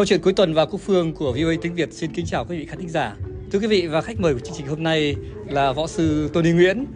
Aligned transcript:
Câu 0.00 0.06
chuyện 0.06 0.22
cuối 0.22 0.32
tuần 0.32 0.54
và 0.54 0.66
Quốc 0.66 0.80
Phương 0.80 1.14
của 1.14 1.32
VOA 1.32 1.54
tiếng 1.62 1.74
Việt 1.74 1.92
xin 1.92 2.12
kính 2.12 2.26
chào 2.26 2.44
quý 2.44 2.58
vị 2.58 2.66
khán 2.66 2.78
thính 2.78 2.88
giả. 2.88 3.16
Thưa 3.52 3.58
quý 3.58 3.66
vị 3.66 3.86
và 3.86 4.00
khách 4.00 4.20
mời 4.20 4.34
của 4.34 4.40
chương 4.40 4.54
trình 4.56 4.66
hôm 4.66 4.82
nay 4.82 5.16
là 5.46 5.72
võ 5.72 5.86
sư 5.86 6.30
Tony 6.34 6.52
Nguyễn. 6.52 6.86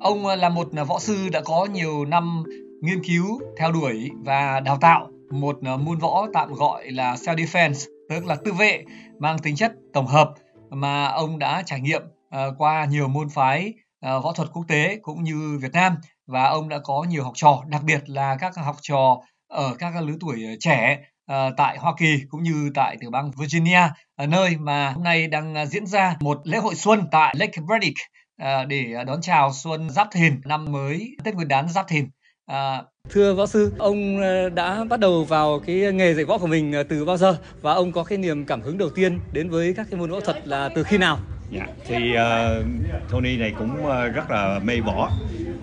Ông 0.00 0.26
là 0.26 0.48
một 0.48 0.68
võ 0.88 0.98
sư 0.98 1.28
đã 1.32 1.40
có 1.40 1.66
nhiều 1.72 2.04
năm 2.04 2.44
nghiên 2.80 3.04
cứu, 3.04 3.40
theo 3.58 3.72
đuổi 3.72 4.10
và 4.24 4.60
đào 4.60 4.78
tạo 4.80 5.10
một 5.30 5.62
môn 5.62 5.98
võ 5.98 6.26
tạm 6.32 6.52
gọi 6.52 6.90
là 6.90 7.14
self 7.14 7.36
defense, 7.36 7.90
tức 8.08 8.26
là 8.26 8.36
tự 8.44 8.52
vệ 8.52 8.84
mang 9.18 9.38
tính 9.38 9.56
chất 9.56 9.72
tổng 9.92 10.06
hợp 10.06 10.30
mà 10.70 11.06
ông 11.06 11.38
đã 11.38 11.62
trải 11.66 11.80
nghiệm 11.80 12.02
ờ, 12.30 12.54
qua 12.58 12.84
nhiều 12.84 13.08
môn 13.08 13.28
phái 13.28 13.74
ờ, 14.00 14.20
võ 14.20 14.32
thuật 14.32 14.48
quốc 14.52 14.64
tế 14.68 14.98
cũng 15.02 15.22
như 15.22 15.58
Việt 15.62 15.72
Nam 15.72 15.96
và 16.26 16.44
ông 16.44 16.68
đã 16.68 16.78
có 16.78 17.06
nhiều 17.08 17.24
học 17.24 17.32
trò, 17.36 17.64
đặc 17.68 17.82
biệt 17.84 18.02
là 18.06 18.36
các 18.40 18.56
học 18.56 18.76
trò 18.82 19.20
ở 19.48 19.74
các 19.78 20.02
lứa 20.02 20.14
tuổi 20.20 20.44
ờ, 20.44 20.56
trẻ 20.60 20.98
uh, 21.32 21.36
tại 21.56 21.78
Hoa 21.78 21.92
Kỳ 21.98 22.22
cũng 22.28 22.42
như 22.42 22.70
tại 22.74 22.96
tiểu 23.00 23.10
bang 23.10 23.30
Virginia, 23.38 23.88
ở 24.16 24.26
nơi 24.26 24.56
mà 24.56 24.90
hôm 24.90 25.04
nay 25.04 25.26
đang 25.26 25.66
diễn 25.66 25.86
ra 25.86 26.16
một 26.20 26.40
lễ 26.44 26.58
hội 26.58 26.74
xuân 26.74 27.06
tại 27.10 27.34
Lake 27.38 27.60
Burdick 27.68 27.96
uh, 28.42 28.68
để 28.68 28.94
đón 29.06 29.20
chào 29.22 29.52
xuân 29.52 29.90
Giáp 29.90 30.08
Thìn 30.12 30.40
năm 30.44 30.72
mới 30.72 31.16
Tết 31.24 31.34
Nguyên 31.34 31.48
đán 31.48 31.68
Giáp 31.68 31.88
Thìn. 31.88 32.08
À, 32.46 32.82
thưa 33.10 33.34
võ 33.34 33.46
sư, 33.46 33.72
ông 33.78 34.20
đã 34.54 34.84
bắt 34.84 35.00
đầu 35.00 35.24
vào 35.24 35.60
cái 35.66 35.92
nghề 35.92 36.14
dạy 36.14 36.24
võ 36.24 36.38
của 36.38 36.46
mình 36.46 36.74
từ 36.88 37.04
bao 37.04 37.16
giờ 37.16 37.36
và 37.60 37.72
ông 37.72 37.92
có 37.92 38.04
cái 38.04 38.18
niềm 38.18 38.44
cảm 38.44 38.60
hứng 38.60 38.78
đầu 38.78 38.90
tiên 38.90 39.20
đến 39.32 39.50
với 39.50 39.74
các 39.76 39.86
cái 39.90 40.00
môn 40.00 40.10
võ 40.10 40.20
thuật 40.20 40.48
là 40.48 40.68
từ 40.74 40.82
khi 40.82 40.98
nào? 40.98 41.18
Dạ, 41.50 41.66
thì 41.86 41.96
uh, 42.12 42.66
Tony 43.10 43.36
này 43.36 43.54
cũng 43.58 43.86
uh, 43.86 44.14
rất 44.14 44.30
là 44.30 44.58
mê 44.64 44.80
võ. 44.80 45.10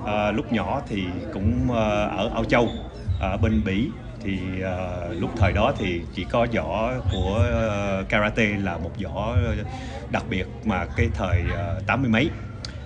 Uh, 0.01 0.35
lúc 0.35 0.53
nhỏ 0.53 0.81
thì 0.87 1.03
cũng 1.33 1.67
uh, 1.69 1.75
ở 2.17 2.31
Âu 2.33 2.43
Châu, 2.43 2.69
ở 3.19 3.37
bên 3.37 3.61
Bỉ 3.65 3.87
thì 4.23 4.39
uh, 4.57 5.21
lúc 5.21 5.29
thời 5.37 5.53
đó 5.53 5.73
thì 5.77 6.01
chỉ 6.15 6.25
có 6.31 6.47
võ 6.55 6.91
của 7.11 7.45
uh, 8.01 8.09
karate 8.09 8.45
là 8.45 8.77
một 8.77 8.91
võ 9.03 9.35
đặc 10.11 10.23
biệt 10.29 10.47
mà 10.65 10.85
cái 10.95 11.07
thời 11.13 11.41
uh, 11.41 11.85
tám 11.87 12.01
mươi 12.01 12.11
mấy. 12.11 12.29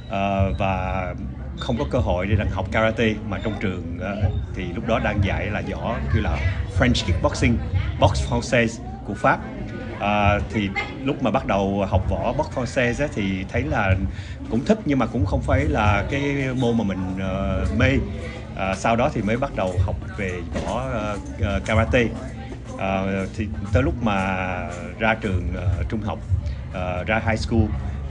Uh, 0.05 0.59
và 0.59 1.13
không 1.59 1.77
có 1.77 1.85
cơ 1.91 1.99
hội 1.99 2.27
để 2.27 2.35
đang 2.35 2.49
học 2.49 2.65
karate 2.71 3.13
mà 3.29 3.39
trong 3.43 3.53
trường 3.59 3.97
uh, 3.97 4.33
thì 4.55 4.63
lúc 4.75 4.87
đó 4.87 4.99
đang 5.03 5.23
dạy 5.23 5.45
là 5.45 5.61
võ 5.71 5.97
kêu 6.13 6.23
là 6.23 6.37
French 6.79 7.07
kickboxing, 7.07 7.57
box 7.99 8.31
français 8.31 8.81
của 9.07 9.13
Pháp. 9.13 9.39
À, 9.99 10.39
thì 10.53 10.69
lúc 11.03 11.23
mà 11.23 11.31
bắt 11.31 11.45
đầu 11.45 11.85
học 11.89 12.09
võ 12.09 12.33
box 12.37 12.47
français 12.55 13.07
thì 13.13 13.45
thấy 13.49 13.61
là 13.61 13.95
cũng 14.49 14.65
thích 14.65 14.79
nhưng 14.85 14.99
mà 14.99 15.05
cũng 15.05 15.25
không 15.25 15.41
phải 15.41 15.65
là 15.65 16.05
cái 16.11 16.21
môn 16.61 16.77
mà 16.77 16.83
mình 16.83 17.15
uh, 17.15 17.79
mê 17.79 17.89
à, 18.55 18.75
sau 18.75 18.95
đó 18.95 19.09
thì 19.13 19.21
mới 19.21 19.37
bắt 19.37 19.51
đầu 19.55 19.75
học 19.85 19.95
về 20.17 20.41
võ 20.53 20.85
uh, 21.55 21.65
karate. 21.65 22.07
À, 22.79 23.03
thì 23.35 23.47
tới 23.73 23.83
lúc 23.83 24.03
mà 24.03 24.47
ra 24.99 25.15
trường 25.21 25.53
uh, 25.57 25.89
trung 25.89 26.01
học 26.01 26.19
uh, 26.69 27.07
ra 27.07 27.21
high 27.25 27.39
school 27.39 27.63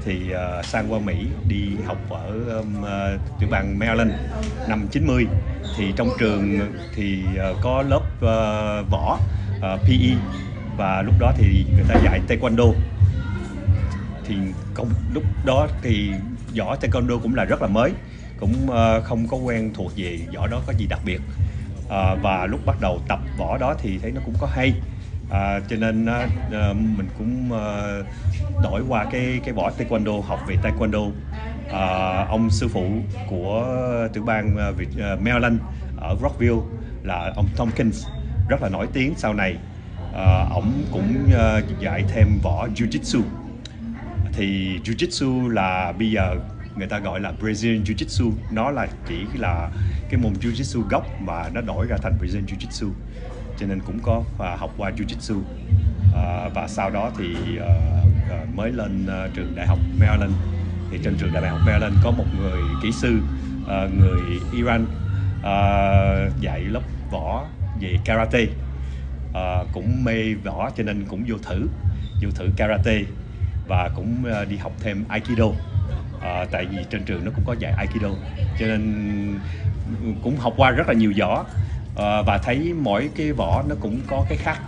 thì 0.05 0.33
uh, 0.33 0.65
sang 0.65 0.93
qua 0.93 0.99
Mỹ 0.99 1.27
đi 1.49 1.69
học 1.87 1.99
ở 2.11 2.59
um, 2.59 2.83
uh, 2.83 3.21
tiểu 3.41 3.49
bang 3.53 3.79
Maryland 3.79 4.13
năm 4.69 4.87
90 4.91 5.27
thì 5.77 5.93
trong 5.97 6.09
trường 6.19 6.61
thì 6.95 7.23
uh, 7.51 7.57
có 7.63 7.83
lớp 7.83 8.03
uh, 8.17 8.91
võ 8.91 9.19
uh, 9.57 9.81
PE 9.81 10.17
và 10.77 11.03
lúc 11.03 11.15
đó 11.19 11.33
thì 11.37 11.67
người 11.75 11.85
ta 11.89 11.95
dạy 12.05 12.21
taekwondo. 12.29 12.73
Thì 14.27 14.35
công 14.75 14.89
lúc 15.15 15.23
đó 15.45 15.69
thì 15.83 16.11
võ 16.59 16.77
taekwondo 16.81 17.19
cũng 17.19 17.35
là 17.35 17.45
rất 17.45 17.63
là 17.63 17.69
mới 17.69 17.93
cũng 18.41 18.71
ờ, 18.71 19.01
không 19.01 19.29
có 19.29 19.37
quen 19.37 19.71
thuộc 19.75 19.97
gì 19.97 20.21
võ 20.35 20.47
đó 20.47 20.63
có 20.67 20.73
gì 20.73 20.87
đặc 20.87 21.01
biệt. 21.05 21.21
À, 21.89 22.15
và 22.15 22.47
lúc 22.47 22.67
bắt 22.67 22.81
đầu 22.81 23.01
tập 23.09 23.19
võ 23.39 23.59
đó 23.59 23.75
thì 23.83 23.99
thấy 23.99 24.11
nó 24.11 24.21
cũng 24.25 24.35
có 24.41 24.49
hay. 24.53 24.73
À, 25.31 25.61
cho 25.69 25.77
nên 25.77 26.07
à, 26.07 26.29
mình 26.73 27.09
cũng 27.19 27.53
à, 27.53 27.99
đổi 28.63 28.83
qua 28.89 29.05
cái 29.05 29.41
cái 29.45 29.55
võ 29.55 29.71
taekwondo 29.79 30.21
học 30.21 30.41
về 30.47 30.57
taekwondo. 30.63 31.11
À, 31.73 32.25
ông 32.29 32.51
sư 32.51 32.69
phụ 32.69 32.87
của 33.27 33.67
tiểu 34.13 34.23
bang 34.23 34.57
uh, 34.57 35.23
Maryland 35.23 35.61
ở 35.97 36.17
Rockville 36.23 36.61
là 37.03 37.33
ông 37.37 37.47
Tompkins 37.57 38.07
rất 38.49 38.63
là 38.63 38.69
nổi 38.69 38.87
tiếng 38.93 39.15
sau 39.17 39.35
này. 39.35 39.57
À, 40.15 40.47
ổng 40.51 40.73
cũng 40.93 41.31
à, 41.39 41.61
dạy 41.81 42.05
thêm 42.09 42.39
võ 42.43 42.67
jiu-jitsu. 42.75 43.23
Thì 44.33 44.79
jiu-jitsu 44.85 45.49
là 45.49 45.93
bây 45.99 46.11
giờ 46.11 46.37
người 46.77 46.87
ta 46.87 46.99
gọi 46.99 47.21
là 47.21 47.33
Brazilian 47.41 47.85
Jiu-Jitsu. 47.85 48.33
Nó 48.51 48.71
là 48.71 48.87
chỉ 49.09 49.27
là 49.35 49.71
cái 50.11 50.21
môn 50.21 50.33
Jiu-Jitsu 50.33 50.83
gốc 50.91 51.07
mà 51.21 51.49
nó 51.53 51.61
đổi 51.61 51.87
ra 51.87 51.97
thành 52.03 52.19
Brazilian 52.21 52.47
Jiu-Jitsu. 52.47 52.91
Cho 53.59 53.67
nên 53.67 53.81
cũng 53.81 53.99
có 54.03 54.23
và 54.39 54.57
học 54.57 54.71
qua 54.77 54.91
Jiu-Jitsu. 54.91 55.41
À, 56.15 56.49
và 56.55 56.69
sau 56.69 56.91
đó 56.91 57.11
thì 57.19 57.37
uh, 57.59 58.55
mới 58.55 58.73
lên 58.73 59.07
uh, 59.07 59.35
trường 59.35 59.57
đại 59.57 59.67
học 59.67 59.79
Maryland. 60.01 60.33
Thì 60.91 60.99
trên 61.05 61.17
trường 61.19 61.33
đại 61.33 61.49
học 61.49 61.61
Maryland 61.67 61.95
có 62.05 62.11
một 62.11 62.25
người 62.39 62.61
kỹ 62.83 62.93
sư 62.93 63.19
uh, 63.63 63.95
người 63.99 64.21
Iran 64.53 64.85
uh, 65.39 66.41
dạy 66.41 66.61
lớp 66.61 66.83
võ 67.11 67.47
về 67.81 67.99
karate. 68.05 68.47
Uh, 69.31 69.69
cũng 69.73 70.05
mê 70.05 70.35
võ 70.35 70.71
cho 70.77 70.83
nên 70.83 71.05
cũng 71.09 71.25
vô 71.29 71.37
thử 71.43 71.69
vô 72.23 72.31
thử 72.35 72.49
karate. 72.57 73.03
Và 73.69 73.91
cũng 73.97 74.25
uh, 74.43 74.49
đi 74.49 74.57
học 74.57 74.73
thêm 74.81 75.05
aikido 75.09 75.47
uh, 76.25 76.51
tại 76.51 76.67
vì 76.71 76.79
trên 76.91 77.05
trường 77.05 77.25
nó 77.25 77.31
cũng 77.35 77.45
có 77.47 77.55
dạy 77.59 77.73
aikido 77.77 78.09
cho 78.59 78.67
nên 78.67 79.39
cũng 80.23 80.37
học 80.37 80.55
qua 80.57 80.71
rất 80.71 80.89
là 80.89 80.95
nhiều 80.95 81.13
võ 81.19 81.41
uh, 81.41 82.27
và 82.27 82.41
thấy 82.43 82.73
mỗi 82.83 83.11
cái 83.17 83.33
võ 83.33 83.63
nó 83.69 83.75
cũng 83.81 84.01
có 84.07 84.27
cái 84.29 84.39
khác 84.39 84.59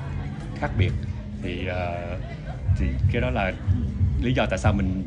khác 0.61 0.71
biệt 0.79 0.93
thì 1.43 1.69
uh, 1.69 2.21
thì 2.79 2.87
cái 3.13 3.23
đó 3.23 3.31
là 3.31 3.53
lý 4.23 4.33
do 4.33 4.47
tại 4.47 4.59
sao 4.59 4.73
mình 4.73 5.05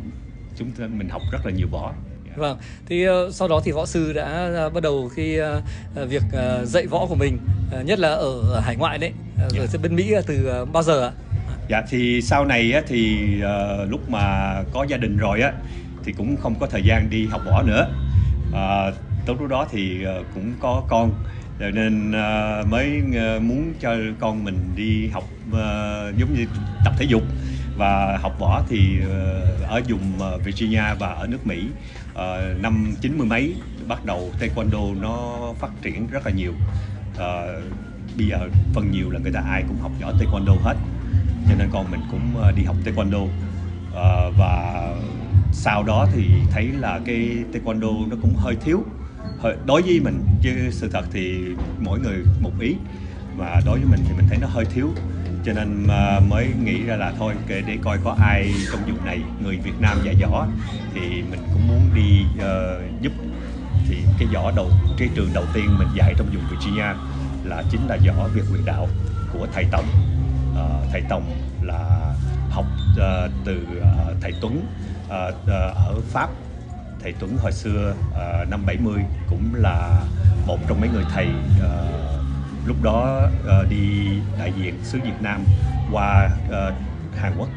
chúng 0.57 0.71
ta 0.71 0.87
mình 0.87 1.09
học 1.09 1.21
rất 1.31 1.45
là 1.45 1.51
nhiều 1.51 1.67
võ 1.71 1.93
Vâng, 2.35 2.57
thì 2.85 3.09
uh, 3.09 3.33
sau 3.33 3.47
đó 3.47 3.61
thì 3.63 3.71
võ 3.71 3.85
sư 3.85 4.13
đã 4.13 4.49
uh, 4.65 4.73
bắt 4.73 4.83
đầu 4.83 5.09
khi 5.15 5.39
uh, 5.41 6.09
việc 6.09 6.23
uh, 6.27 6.67
dạy 6.67 6.87
võ 6.87 7.05
của 7.05 7.15
mình, 7.15 7.37
uh, 7.79 7.85
nhất 7.85 7.99
là 7.99 8.09
ở 8.09 8.59
hải 8.59 8.75
ngoại 8.75 8.97
đấy, 8.97 9.11
uh, 9.45 9.53
yeah. 9.55 9.69
ở 9.73 9.79
bên 9.81 9.95
Mỹ 9.95 10.13
từ 10.27 10.61
uh, 10.61 10.73
bao 10.73 10.83
giờ 10.83 11.07
ạ? 11.07 11.11
Dạ 11.69 11.83
thì 11.89 12.21
sau 12.21 12.45
này 12.45 12.71
á, 12.71 12.81
thì 12.87 13.27
uh, 13.37 13.91
lúc 13.91 14.09
mà 14.09 14.55
có 14.73 14.85
gia 14.89 14.97
đình 14.97 15.17
rồi 15.17 15.41
á 15.41 15.53
thì 16.03 16.13
cũng 16.13 16.37
không 16.37 16.59
có 16.59 16.67
thời 16.67 16.83
gian 16.83 17.09
đi 17.09 17.27
học 17.27 17.41
võ 17.45 17.63
nữa. 17.63 17.87
à, 18.53 18.91
tối 19.25 19.35
lúc 19.39 19.49
đó 19.49 19.67
thì 19.71 20.03
ờ, 20.03 20.23
cũng 20.33 20.53
có 20.59 20.83
con. 20.87 21.11
Nên 21.59 22.11
ờ, 22.11 22.63
mới 22.69 23.01
ờ, 23.15 23.39
muốn 23.39 23.73
cho 23.79 23.95
con 24.19 24.43
mình 24.43 24.75
đi 24.75 25.07
học 25.07 25.23
giống 26.17 26.33
như 26.33 26.45
tập 26.83 26.93
thể 26.97 27.05
dục. 27.05 27.23
Và 27.77 28.17
học 28.17 28.35
võ 28.39 28.63
thì 28.69 28.99
ở 29.67 29.81
vùng 29.89 30.19
Virginia 30.43 30.83
và 30.99 31.07
ở 31.07 31.27
nước 31.27 31.47
Mỹ 31.47 31.67
năm 32.61 32.95
chín 33.01 33.17
mươi 33.17 33.27
mấy 33.27 33.53
bắt 33.87 34.05
đầu 34.05 34.31
taekwondo 34.39 35.01
nó 35.01 35.39
phát 35.59 35.69
triển 35.81 36.07
rất 36.07 36.25
là 36.25 36.31
nhiều. 36.31 36.53
Bây 38.17 38.27
giờ 38.27 38.49
phần 38.73 38.91
nhiều 38.91 39.09
là 39.09 39.19
người 39.19 39.31
ta 39.31 39.39
ai 39.49 39.63
cũng 39.67 39.77
học 39.81 39.91
võ 40.01 40.11
taekwondo 40.11 40.55
hết. 40.63 40.75
Cho 41.49 41.55
nên 41.57 41.69
con 41.71 41.91
mình 41.91 42.01
cũng 42.11 42.33
đi 42.55 42.63
học 42.63 42.75
taekwondo. 42.85 43.27
Và 44.37 44.93
sau 45.51 45.83
đó 45.83 46.07
thì 46.13 46.23
thấy 46.51 46.67
là 46.67 46.99
cái 47.05 47.37
taekwondo 47.53 48.09
nó 48.09 48.15
cũng 48.21 48.33
hơi 48.35 48.55
thiếu. 48.55 48.83
Hơi, 49.39 49.55
đối 49.65 49.81
với 49.81 49.99
mình 49.99 50.23
chứ 50.41 50.51
sự 50.71 50.89
thật 50.93 51.05
thì 51.11 51.41
mỗi 51.79 51.99
người 51.99 52.17
một 52.39 52.51
ý. 52.59 52.75
Và 53.37 53.61
đối 53.65 53.79
với 53.79 53.87
mình 53.91 53.99
thì 54.07 54.13
mình 54.17 54.25
thấy 54.29 54.37
nó 54.41 54.47
hơi 54.47 54.65
thiếu. 54.65 54.89
Cho 55.45 55.53
nên 55.53 55.87
à, 55.87 56.19
mới 56.29 56.47
nghĩ 56.63 56.83
ra 56.83 56.95
là 56.95 57.13
thôi 57.19 57.33
kể 57.47 57.61
để 57.67 57.77
coi 57.81 57.97
có 58.03 58.15
ai 58.21 58.53
trong 58.71 58.81
vùng 58.87 59.05
này 59.05 59.19
người 59.43 59.57
Việt 59.57 59.79
Nam 59.79 59.97
dạy 60.03 60.15
võ 60.21 60.47
thì 60.93 61.01
mình 61.31 61.39
cũng 61.53 61.67
muốn 61.67 61.81
đi 61.95 62.25
uh, 62.35 63.01
giúp. 63.01 63.13
Thì 63.87 63.97
cái 64.19 64.27
võ 64.33 64.51
đầu 64.55 64.69
cái 64.97 65.09
trường 65.15 65.29
đầu 65.33 65.43
tiên 65.53 65.65
mình 65.79 65.87
dạy 65.95 66.13
trong 66.17 66.27
vùng 66.33 66.43
Virginia 66.51 66.93
là 67.43 67.63
chính 67.71 67.87
là 67.87 67.97
võ 68.07 68.27
Việt 68.27 68.43
Quyền 68.53 68.65
Đạo 68.65 68.87
của 69.33 69.47
thầy 69.53 69.65
Tổng 69.71 69.85
uh, 70.51 70.57
ờ, 70.57 70.85
thầy 70.91 71.01
Tổng 71.09 71.23
là 71.61 72.13
học 72.49 72.65
uh, 72.91 73.31
từ 73.45 73.67
uh, 73.77 74.15
thầy 74.21 74.33
Tuấn. 74.41 74.65
Ờ, 75.09 75.33
ờ, 75.47 75.73
ở 75.87 75.95
Pháp 76.09 76.29
thầy 77.03 77.13
Tuấn 77.19 77.37
hồi 77.37 77.51
xưa 77.51 77.93
uh, 78.11 78.49
năm 78.49 78.65
70 78.65 79.03
cũng 79.29 79.55
là 79.55 80.01
một 80.45 80.57
trong 80.67 80.81
mấy 80.81 80.89
người 80.89 81.03
thầy 81.13 81.27
uh, 81.57 82.67
lúc 82.67 82.77
đó 82.83 83.21
uh, 83.43 83.69
đi 83.69 84.09
đại 84.39 84.53
diện 84.57 84.73
xứ 84.83 84.99
Việt 85.03 85.21
Nam 85.21 85.43
qua 85.91 86.29
uh, 86.47 86.73
Hàn 87.17 87.33
Quốc. 87.37 87.49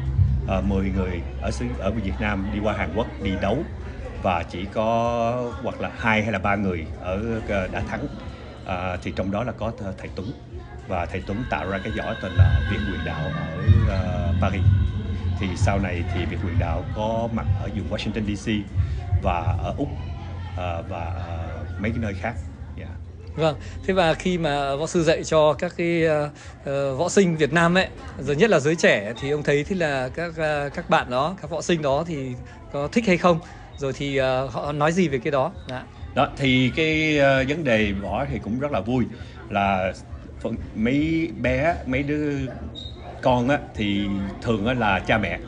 Uh, 0.59 0.65
10 0.65 0.89
người 0.89 1.21
ở 1.41 1.51
xứ 1.51 1.65
ở 1.79 1.91
Việt 1.91 2.13
Nam 2.19 2.47
đi 2.53 2.59
qua 2.59 2.73
Hàn 2.73 2.89
Quốc 2.95 3.07
đi 3.23 3.31
đấu 3.41 3.57
và 4.23 4.43
chỉ 4.43 4.65
có 4.73 5.51
hoặc 5.63 5.81
là 5.81 5.91
hai 5.97 6.23
hay 6.23 6.31
là 6.31 6.39
ba 6.39 6.55
người 6.55 6.85
ở 7.01 7.21
uh, 7.37 7.71
đã 7.71 7.81
thắng. 7.89 8.05
Uh, 8.63 9.01
thì 9.03 9.13
trong 9.15 9.31
đó 9.31 9.43
là 9.43 9.51
có 9.51 9.71
thầy 9.97 10.09
Tuấn 10.15 10.31
và 10.87 11.05
thầy 11.05 11.23
Tuấn 11.27 11.43
tạo 11.49 11.69
ra 11.69 11.79
cái 11.83 11.93
võ 11.97 12.13
tên 12.21 12.31
là 12.31 12.61
Viện 12.71 12.79
Quyền 12.91 13.05
Đạo 13.05 13.21
ở 13.23 13.57
uh, 13.85 14.41
Paris 14.41 14.82
thì 15.39 15.47
sau 15.55 15.79
này 15.79 16.03
thì 16.13 16.25
Việt 16.25 16.37
Quyền 16.43 16.59
Đạo 16.59 16.83
có 16.95 17.29
mặt 17.33 17.45
ở 17.61 17.69
vùng 17.75 17.89
Washington 17.89 18.35
DC 18.35 18.51
và 19.23 19.57
ở 19.63 19.73
Úc 19.77 19.87
uh, 19.87 20.89
và 20.89 21.27
mấy 21.79 21.91
cái 21.91 21.99
nơi 21.99 22.13
khác. 22.13 22.33
Yeah. 22.77 22.89
Vâng, 23.35 23.55
thế 23.85 23.93
và 23.93 24.13
khi 24.13 24.37
mà 24.37 24.75
võ 24.75 24.87
sư 24.87 25.03
dạy 25.03 25.23
cho 25.23 25.53
các 25.53 25.73
cái 25.77 26.03
uh, 26.05 26.31
uh, 26.61 26.99
võ 26.99 27.09
sinh 27.09 27.37
Việt 27.37 27.53
Nam 27.53 27.77
ấy, 27.77 27.87
rồi 28.19 28.35
nhất 28.35 28.49
là 28.49 28.59
giới 28.59 28.75
trẻ 28.75 29.13
thì 29.21 29.29
ông 29.29 29.43
thấy 29.43 29.63
thì 29.63 29.75
là 29.75 30.09
các 30.09 30.29
uh, 30.29 30.73
các 30.73 30.89
bạn 30.89 31.09
đó, 31.09 31.35
các 31.41 31.49
võ 31.49 31.61
sinh 31.61 31.81
đó 31.81 32.03
thì 32.07 32.33
có 32.73 32.87
thích 32.87 33.07
hay 33.07 33.17
không? 33.17 33.39
Rồi 33.77 33.93
thì 33.93 34.21
uh, 34.21 34.51
họ 34.51 34.71
nói 34.71 34.91
gì 34.91 35.07
về 35.07 35.19
cái 35.23 35.31
đó? 35.31 35.51
Đã. 35.69 35.83
Đó 36.15 36.29
thì 36.37 36.71
cái 36.75 37.19
uh, 37.19 37.49
vấn 37.49 37.63
đề 37.63 37.91
võ 37.91 38.25
thì 38.31 38.39
cũng 38.43 38.59
rất 38.59 38.71
là 38.71 38.79
vui 38.79 39.05
là 39.49 39.93
mấy 40.75 41.29
bé 41.41 41.75
mấy 41.85 42.03
đứa 42.03 42.31
con 43.23 43.49
á 43.49 43.57
thì 43.75 44.07
thường 44.41 44.65
á 44.65 44.73
là 44.73 44.99
cha 44.99 45.17
mẹ. 45.17 45.39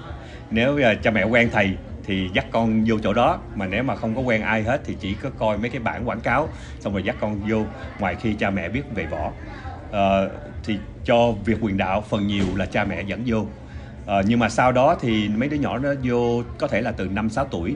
Nếu 0.52 0.74
uh, 0.74 1.04
cha 1.04 1.12
mẹ 1.12 1.24
quen 1.24 1.50
thầy 1.52 1.78
thì 2.04 2.30
dắt 2.34 2.46
con 2.52 2.84
vô 2.88 2.96
chỗ 3.04 3.14
đó 3.14 3.40
mà 3.56 3.68
nếu 3.68 3.84
mà 3.84 3.96
không 3.96 4.16
có 4.16 4.22
quen 4.22 4.42
ai 4.42 4.64
hết 4.64 4.82
thì 4.86 4.96
chỉ 5.00 5.14
có 5.14 5.30
coi 5.38 5.58
mấy 5.58 5.70
cái 5.70 5.80
bản 5.80 6.10
quảng 6.10 6.22
cáo 6.22 6.50
xong 6.80 6.94
rồi 6.94 7.04
dắt 7.04 7.16
con 7.20 7.40
vô 7.50 7.64
ngoài 8.00 8.16
khi 8.22 8.34
cha 8.34 8.50
mẹ 8.50 8.70
biết 8.70 8.84
về 8.96 9.06
võ. 9.06 9.28
Uh, 9.28 10.32
thì 10.64 10.78
cho 11.06 11.32
việc 11.46 11.58
quyền 11.62 11.78
đạo 11.78 12.02
phần 12.10 12.28
nhiều 12.28 12.46
là 12.56 12.66
cha 12.66 12.84
mẹ 12.84 13.02
dẫn 13.02 13.24
vô. 13.26 13.38
Uh, 13.40 14.26
nhưng 14.26 14.40
mà 14.40 14.50
sau 14.50 14.72
đó 14.72 14.98
thì 15.02 15.30
mấy 15.30 15.50
đứa 15.50 15.58
nhỏ 15.58 15.78
nó 15.78 15.90
vô 16.04 16.44
có 16.58 16.68
thể 16.68 16.82
là 16.82 16.92
từ 16.92 17.08
năm 17.08 17.30
sáu 17.30 17.46
tuổi 17.46 17.76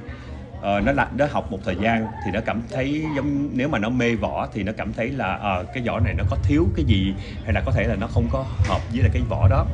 uh, 0.59 0.85
nó 0.85 0.91
là 0.91 1.07
nó 1.17 1.25
học 1.31 1.51
một 1.51 1.59
thời 1.65 1.75
gian 1.75 2.07
thì 2.25 2.31
nó 2.31 2.39
cảm 2.45 2.61
thấy 2.71 3.05
giống 3.15 3.49
nếu 3.53 3.69
mà 3.69 3.79
nó 3.79 3.89
mê 3.89 4.15
võ 4.15 4.47
thì 4.53 4.63
nó 4.63 4.71
cảm 4.77 4.93
thấy 4.93 5.09
là 5.09 5.35
uh, 5.35 5.67
cái 5.73 5.83
võ 5.87 5.99
này 5.99 6.13
nó 6.13 6.23
có 6.29 6.37
thiếu 6.43 6.67
cái 6.75 6.85
gì 6.85 7.13
hay 7.43 7.53
là 7.53 7.61
có 7.65 7.71
thể 7.71 7.83
là 7.83 7.95
nó 7.95 8.07
không 8.07 8.27
có 8.31 8.45
hợp 8.67 8.81
với 8.93 9.03
là 9.03 9.09
cái 9.13 9.21
võ 9.29 9.47
đó. 9.47 9.65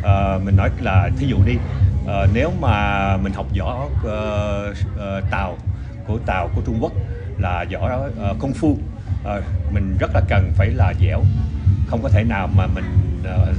Uh, 0.00 0.44
mình 0.44 0.56
nói 0.56 0.70
là 0.80 1.10
thí 1.18 1.26
dụ 1.26 1.36
đi 1.44 1.56
uh, 2.04 2.30
nếu 2.34 2.52
mà 2.60 3.16
mình 3.16 3.32
học 3.32 3.46
võ 3.58 3.84
uh, 3.84 4.70
uh, 4.94 5.30
tàu 5.30 5.56
của 6.06 6.18
tàu 6.26 6.48
của 6.54 6.62
trung 6.66 6.78
quốc 6.80 6.92
là 7.38 7.64
võ 7.72 7.88
đó 7.88 8.06
uh, 8.30 8.36
công 8.38 8.52
phu 8.52 8.68
uh, 8.68 9.44
mình 9.72 9.96
rất 10.00 10.10
là 10.14 10.20
cần 10.28 10.52
phải 10.56 10.68
là 10.68 10.94
dẻo. 11.00 11.22
Không 11.86 12.02
có 12.02 12.08
thể 12.08 12.24
nào 12.24 12.48
mà 12.56 12.66
mình 12.66 12.84
uh, 13.22 13.56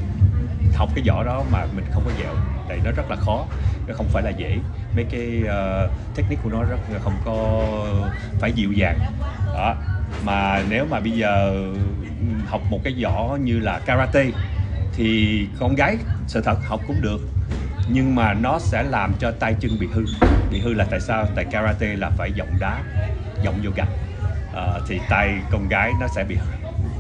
học 0.76 0.90
cái 0.96 1.04
võ 1.08 1.24
đó 1.24 1.44
mà 1.52 1.66
mình 1.76 1.86
không 1.92 2.04
có 2.06 2.12
dẻo 2.20 2.34
tại 2.70 2.80
nó 2.86 2.92
rất 2.92 3.10
là 3.10 3.16
khó 3.16 3.46
nó 3.92 3.98
không 3.98 4.08
phải 4.10 4.24
là 4.24 4.30
dễ. 4.30 4.58
Mấy 4.96 5.06
cái 5.12 5.44
uh, 5.44 5.92
technique 6.16 6.44
của 6.44 6.50
nó 6.50 6.64
rất 6.64 6.78
không 7.04 7.16
có 7.26 7.64
phải 8.40 8.52
dịu 8.52 8.72
dàng. 8.72 9.00
Đó. 9.54 9.76
Mà 10.24 10.64
nếu 10.70 10.86
mà 10.90 11.00
bây 11.00 11.12
giờ 11.12 11.64
học 12.48 12.62
một 12.70 12.80
cái 12.84 12.96
võ 13.04 13.38
như 13.42 13.60
là 13.60 13.80
karate 13.86 14.26
thì 14.94 15.40
con 15.60 15.76
gái 15.76 15.98
sự 16.28 16.42
thật 16.42 16.58
học 16.66 16.82
cũng 16.88 17.02
được 17.02 17.22
nhưng 17.90 18.16
mà 18.16 18.34
nó 18.34 18.60
sẽ 18.60 18.84
làm 18.84 19.14
cho 19.20 19.32
tay 19.32 19.56
chân 19.60 19.72
bị 19.80 19.88
hư. 19.94 20.06
Bị 20.52 20.60
hư 20.60 20.74
là 20.74 20.86
tại 20.92 21.00
sao? 21.00 21.26
Tại 21.36 21.46
karate 21.46 21.96
là 21.96 22.10
phải 22.18 22.32
giọng 22.36 22.60
đá 22.60 22.84
giọng 23.44 23.60
vô 23.64 23.72
gạch 23.76 23.90
à, 24.56 24.80
thì 24.88 25.00
tay 25.10 25.40
con 25.52 25.68
gái 25.70 25.92
nó 26.00 26.08
sẽ 26.16 26.24
bị 26.24 26.38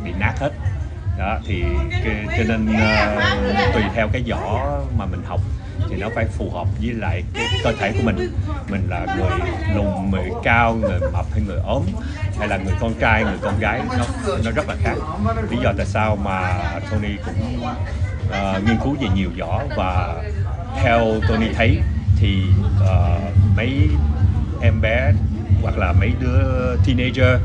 bị 0.03 0.11
nát 0.19 0.33
hết. 0.39 0.51
Đó 1.19 1.39
thì 1.45 1.63
cái, 2.03 2.25
cho 2.37 2.43
nên 2.47 2.69
uh, 2.69 3.73
tùy 3.73 3.83
theo 3.95 4.07
cái 4.13 4.23
võ 4.29 4.79
mà 4.97 5.05
mình 5.05 5.21
học 5.25 5.41
thì 5.89 5.97
nó 5.97 6.07
phải 6.15 6.25
phù 6.25 6.49
hợp 6.49 6.67
với 6.81 6.93
lại 6.93 7.23
cái 7.33 7.47
cơ 7.63 7.71
thể 7.79 7.91
của 7.91 8.03
mình. 8.03 8.31
Mình 8.69 8.87
là 8.89 9.05
người 9.17 9.49
lùn 9.75 10.11
người 10.11 10.31
cao 10.43 10.75
người 10.75 10.99
mập 11.13 11.25
hay 11.31 11.41
người 11.47 11.59
ốm 11.65 11.83
hay 12.39 12.47
là 12.47 12.57
người 12.57 12.73
con 12.79 12.93
trai 12.99 13.23
người 13.23 13.37
con 13.41 13.59
gái 13.59 13.81
nó 13.97 14.05
nó 14.45 14.51
rất 14.51 14.69
là 14.69 14.75
khác. 14.83 14.95
Lý 15.49 15.57
do 15.63 15.73
tại 15.77 15.85
sao 15.85 16.15
mà 16.15 16.61
Tony 16.91 17.15
cũng 17.25 17.63
uh, 18.29 18.63
nghiên 18.67 18.77
cứu 18.83 18.95
về 19.01 19.07
nhiều 19.15 19.29
võ 19.39 19.63
và 19.77 20.23
theo 20.83 20.99
Tony 21.27 21.47
thấy 21.53 21.81
thì 22.17 22.43
uh, 22.83 23.57
mấy 23.57 23.87
em 24.61 24.81
bé 24.81 25.11
hoặc 25.61 25.77
là 25.77 25.93
mấy 25.99 26.11
đứa 26.19 26.75
teenager 26.85 27.41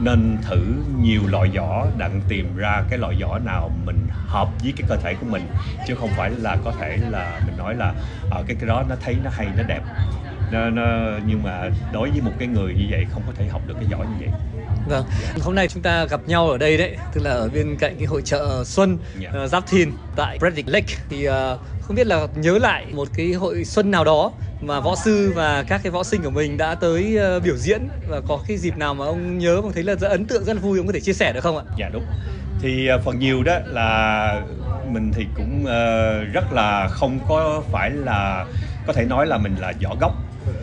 nên 0.00 0.38
thử 0.42 0.58
nhiều 1.00 1.20
loại 1.28 1.50
võ 1.56 1.86
đặng 1.98 2.20
tìm 2.28 2.56
ra 2.56 2.82
cái 2.90 2.98
loại 2.98 3.16
võ 3.22 3.38
nào 3.38 3.70
mình 3.84 4.06
hợp 4.26 4.48
với 4.62 4.72
cái 4.76 4.86
cơ 4.88 4.96
thể 4.96 5.14
của 5.14 5.26
mình 5.26 5.46
chứ 5.86 5.94
không 5.94 6.10
phải 6.16 6.30
là 6.30 6.56
có 6.64 6.72
thể 6.80 6.98
là 7.10 7.40
mình 7.46 7.56
nói 7.56 7.74
là 7.74 7.94
ở 8.30 8.40
uh, 8.40 8.46
cái 8.46 8.56
cái 8.60 8.68
đó 8.68 8.84
nó 8.88 8.96
thấy 9.04 9.16
nó 9.24 9.30
hay 9.32 9.46
nó 9.56 9.62
đẹp. 9.62 9.80
Nó, 10.52 10.70
nó 10.70 10.82
nhưng 11.26 11.42
mà 11.42 11.70
đối 11.92 12.10
với 12.10 12.20
một 12.20 12.32
cái 12.38 12.48
người 12.48 12.74
như 12.74 12.84
vậy 12.90 13.06
không 13.10 13.22
có 13.26 13.32
thể 13.36 13.48
học 13.48 13.62
được 13.66 13.74
cái 13.74 13.84
võ 13.90 13.98
như 13.98 14.14
vậy. 14.20 14.28
Vâng, 14.88 15.04
hôm 15.42 15.54
nay 15.54 15.68
chúng 15.68 15.82
ta 15.82 16.04
gặp 16.04 16.20
nhau 16.26 16.50
ở 16.50 16.58
đây 16.58 16.76
đấy, 16.76 16.96
tức 17.14 17.20
là 17.24 17.30
ở 17.30 17.48
bên 17.48 17.76
cạnh 17.78 17.96
cái 17.98 18.06
hội 18.06 18.22
chợ 18.24 18.64
Xuân 18.64 18.98
yeah. 19.22 19.34
uh, 19.44 19.50
Giáp 19.50 19.66
Thìn 19.66 19.90
tại 20.16 20.38
Braddock 20.38 20.68
Lake. 20.68 20.94
Thì 21.08 21.28
uh, 21.28 21.34
không 21.82 21.96
biết 21.96 22.06
là 22.06 22.26
nhớ 22.36 22.58
lại 22.58 22.86
một 22.92 23.08
cái 23.14 23.32
hội 23.32 23.64
xuân 23.64 23.90
nào 23.90 24.04
đó 24.04 24.32
mà 24.60 24.80
võ 24.80 24.94
sư 25.04 25.32
và 25.36 25.62
các 25.62 25.80
cái 25.82 25.90
võ 25.90 26.02
sinh 26.02 26.22
của 26.22 26.30
mình 26.30 26.56
đã 26.56 26.74
tới 26.74 27.18
uh, 27.36 27.42
biểu 27.42 27.56
diễn 27.56 27.88
và 28.08 28.20
có 28.20 28.40
cái 28.46 28.56
dịp 28.56 28.76
nào 28.76 28.94
mà 28.94 29.06
ông 29.06 29.38
nhớ 29.38 29.60
mà 29.62 29.70
thấy 29.74 29.82
là 29.82 29.94
rất 29.94 30.08
ấn 30.08 30.26
tượng 30.26 30.44
rất 30.44 30.54
là 30.54 30.60
vui 30.60 30.78
ông 30.78 30.86
có 30.86 30.92
thể 30.92 31.00
chia 31.00 31.12
sẻ 31.12 31.32
được 31.32 31.40
không 31.40 31.56
ạ? 31.56 31.64
Dạ 31.78 31.88
đúng. 31.92 32.04
Thì 32.60 32.88
uh, 32.94 33.04
phần 33.04 33.18
nhiều 33.18 33.42
đó 33.42 33.58
là 33.64 34.42
mình 34.90 35.12
thì 35.14 35.26
cũng 35.36 35.60
uh, 35.64 36.32
rất 36.32 36.52
là 36.52 36.88
không 36.88 37.18
có 37.28 37.62
phải 37.72 37.90
là 37.90 38.46
có 38.86 38.92
thể 38.92 39.04
nói 39.04 39.26
là 39.26 39.38
mình 39.38 39.56
là 39.60 39.72
võ 39.82 39.94
gốc 40.00 40.12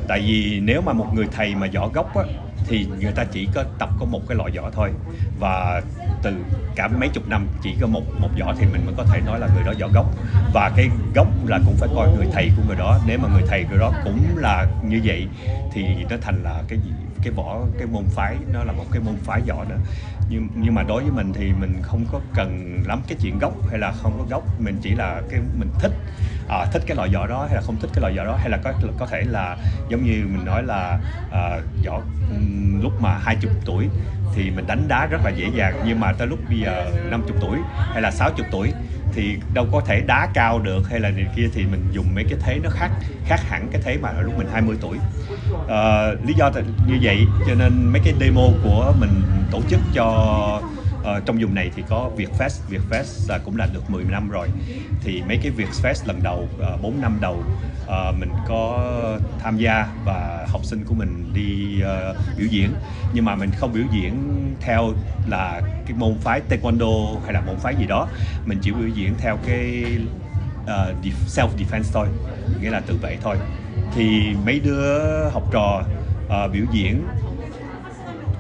tại 0.08 0.20
vì 0.20 0.60
nếu 0.60 0.82
mà 0.82 0.94
một 0.94 1.08
người 1.14 1.28
thầy 1.32 1.56
mà 1.56 1.68
võ 1.74 1.88
gốc 1.88 2.16
á 2.16 2.24
thì 2.68 2.88
người 3.02 3.12
ta 3.12 3.24
chỉ 3.24 3.48
có 3.54 3.64
tập 3.80 3.90
có 4.00 4.06
một 4.06 4.22
cái 4.28 4.38
loại 4.38 4.52
võ 4.52 4.70
thôi. 4.72 4.92
Và 5.40 5.82
từ 6.24 6.34
cả 6.76 6.88
mấy 6.88 7.10
chục 7.10 7.28
năm 7.28 7.48
chỉ 7.64 7.76
có 7.82 7.88
một 7.88 8.04
một 8.20 8.30
võ 8.40 8.54
thì 8.60 8.66
mình 8.66 8.86
mới 8.86 8.94
có 8.98 9.04
thể 9.04 9.22
nói 9.26 9.40
là 9.40 9.48
người 9.56 9.64
đó 9.64 9.74
võ 9.80 9.88
gốc. 9.88 10.06
Và 10.54 10.72
cái 10.76 10.90
gốc 11.16 11.28
là 11.48 11.60
cũng 11.66 11.76
phải 11.78 11.90
coi 11.96 12.10
người 12.16 12.28
thầy 12.34 12.52
của 12.58 12.64
người 12.68 12.78
đó. 12.78 13.00
Nếu 13.08 13.20
mà 13.20 13.30
người 13.30 13.44
thầy 13.48 13.66
người 13.70 13.80
đó 13.80 13.94
cũng 14.04 14.38
là 14.38 14.68
như 14.84 15.02
vậy 15.04 15.28
thì 15.74 15.84
nó 16.10 16.16
thành 16.22 16.44
là 16.44 16.64
cái 16.68 16.80
gì? 16.80 16.92
Cái 17.24 17.34
võ 17.36 17.60
cái 17.78 17.88
môn 17.88 18.04
phái 18.10 18.36
nó 18.54 18.64
là 18.64 18.74
một 18.74 18.86
cái 18.92 19.02
môn 19.06 19.16
phái 19.24 19.42
võ 19.48 19.64
nữa 19.64 19.78
nhưng 20.30 20.48
nhưng 20.56 20.76
mà 20.76 20.84
đối 20.84 21.04
với 21.04 21.12
mình 21.12 21.34
thì 21.34 21.52
mình 21.60 21.82
không 21.82 22.06
có 22.12 22.20
cần 22.36 22.80
lắm 22.88 23.02
cái 23.08 23.18
chuyện 23.22 23.40
gốc 23.40 23.54
hay 23.70 23.80
là 23.80 23.92
không 23.92 24.18
có 24.18 24.26
gốc. 24.30 24.44
Mình 24.60 24.78
chỉ 24.82 24.96
là 24.96 25.22
cái 25.30 25.40
mình 25.60 25.70
thích 25.80 25.92
à, 26.50 26.66
thích 26.72 26.84
cái 26.88 26.98
loại 26.98 27.10
võ 27.14 27.28
đó 27.28 27.46
hay 27.46 27.56
là 27.56 27.62
không 27.62 27.76
thích 27.82 27.90
cái 27.94 28.02
loại 28.02 28.18
võ 28.18 28.24
đó. 28.26 28.38
Hay 28.40 28.50
là 28.50 28.58
có 28.64 28.74
có 29.00 29.06
thể 29.06 29.22
là 29.22 29.58
giống 29.90 30.06
như 30.06 30.28
mình 30.34 30.46
nói 30.46 30.64
là 30.64 31.00
à, 31.32 31.60
võ 31.86 32.02
lúc 32.82 33.02
mà 33.02 33.18
20 33.18 33.52
tuổi 33.66 33.88
thì 34.36 34.52
mình 34.52 34.68
đánh 34.68 34.88
đá 34.88 35.06
rất 35.06 35.22
là 35.24 35.30
dễ 35.30 35.46
dàng. 35.56 35.84
Nhưng 35.86 36.00
mà 36.00 36.14
tới 36.14 36.28
lúc 36.28 36.40
bây 36.50 36.60
giờ 36.60 36.92
50 37.10 37.38
tuổi 37.42 37.58
hay 37.94 38.02
là 38.02 38.12
60 38.12 38.48
tuổi 38.52 38.72
thì 39.14 39.38
đâu 39.54 39.68
có 39.72 39.82
thể 39.86 40.02
đá 40.02 40.28
cao 40.34 40.60
được 40.60 40.90
hay 40.90 41.00
là 41.00 41.10
này 41.10 41.26
kia 41.36 41.50
thì 41.54 41.66
mình 41.66 41.88
dùng 41.92 42.16
mấy 42.16 42.24
cái 42.30 42.40
thế 42.42 42.60
nó 42.64 42.70
khác 42.70 42.90
khác 43.26 43.40
hẳn 43.50 43.68
cái 43.72 43.82
thế 43.86 43.98
mà 44.02 44.10
ở 44.10 44.22
lúc 44.22 44.38
mình 44.38 44.48
20 44.54 44.78
tuổi. 44.82 44.98
À, 45.70 46.08
lý 46.28 46.34
do 46.38 46.52
như 46.88 46.98
vậy 47.02 47.26
cho 47.48 47.56
nên 47.56 47.92
mấy 47.94 48.02
cái 48.06 48.14
demo 48.20 48.48
của 48.64 48.94
mình 49.00 49.22
tổ 49.52 49.62
chức 49.70 49.80
cho 49.94 50.62
uh, 51.04 51.26
trong 51.26 51.38
vùng 51.42 51.56
này 51.56 51.72
thì 51.76 51.84
có 51.90 52.10
Vietfest. 52.18 52.62
Vietfest 52.70 53.36
uh, 53.36 53.46
cũng 53.46 53.58
là 53.58 53.68
được 53.74 53.90
10 53.90 54.04
năm 54.04 54.30
rồi. 54.30 54.48
Thì 55.02 55.22
mấy 55.28 55.40
cái 55.44 55.52
Vietfest 55.58 56.08
lần 56.08 56.24
đầu 56.24 56.48
ờ, 56.60 56.74
uh, 56.74 56.82
4 56.82 57.02
năm 57.02 57.18
đầu 57.22 57.44
uh, 57.84 58.20
mình 58.20 58.30
có 58.48 58.92
tham 59.40 59.58
gia 59.58 59.88
và 60.06 60.46
học 60.50 60.66
sinh 60.66 60.84
của 60.86 60.96
mình 60.96 61.34
đi 61.34 61.82
uh, 61.84 62.18
biểu 62.38 62.48
diễn. 62.48 62.74
Nhưng 63.14 63.26
mà 63.26 63.36
mình 63.36 63.50
không 63.58 63.74
biểu 63.74 63.84
diễn 63.92 64.14
theo 64.62 64.94
là 65.28 65.62
cái 65.62 65.98
môn 65.98 66.18
phái 66.22 66.42
taekwondo 66.50 67.20
hay 67.24 67.34
là 67.34 67.42
môn 67.42 67.56
phái 67.56 67.76
gì 67.76 67.86
đó. 67.86 68.08
Mình 68.46 68.58
chỉ 68.62 68.72
biểu 68.72 68.88
diễn 68.88 69.14
theo 69.18 69.38
cái 69.46 69.86
uh, 70.64 71.06
self 71.28 71.50
defense 71.58 71.90
thôi 71.94 72.08
nghĩa 72.62 72.70
là 72.70 72.80
tự 72.80 72.98
vệ 73.02 73.18
thôi. 73.24 73.38
Thì 73.96 74.36
mấy 74.46 74.60
đứa 74.60 75.30
học 75.30 75.44
trò 75.52 75.84
uh, 76.26 76.52
biểu 76.54 76.66
diễn 76.72 77.08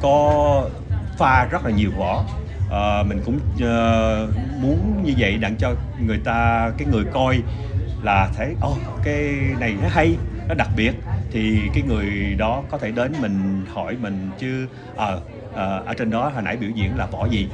có 0.01 0.69
pha 1.17 1.45
rất 1.45 1.65
là 1.65 1.71
nhiều 1.71 1.91
võ 1.97 2.25
à, 2.73 3.03
mình 3.03 3.21
cũng 3.25 3.35
uh, 3.35 4.35
muốn 4.61 5.03
như 5.03 5.13
vậy 5.17 5.37
đặng 5.37 5.57
cho 5.57 5.75
người 5.99 6.17
ta 6.17 6.71
cái 6.77 6.87
người 6.87 7.03
coi 7.13 7.41
là 8.03 8.29
thấy 8.35 8.55
ô 8.61 8.71
oh, 8.71 8.77
cái 9.03 9.35
này 9.59 9.75
nó 9.81 9.87
hay 9.91 10.17
nó 10.47 10.55
đặc 10.55 10.69
biệt. 10.77 10.93
Thì 11.31 11.59
cái 11.73 11.83
người 11.83 12.35
đó 12.37 12.63
có 12.69 12.77
thể 12.77 12.91
đến 12.91 13.11
mình 13.21 13.65
hỏi 13.73 13.97
mình 14.01 14.31
chứ 14.37 14.67
ờ 14.95 15.21
à, 15.55 15.63
ở 15.85 15.93
trên 15.93 16.09
đó 16.09 16.29
hồi 16.29 16.43
nãy 16.43 16.57
biểu 16.57 16.69
diễn 16.69 16.97
là 16.97 17.05
võ 17.05 17.25
gì? 17.25 17.47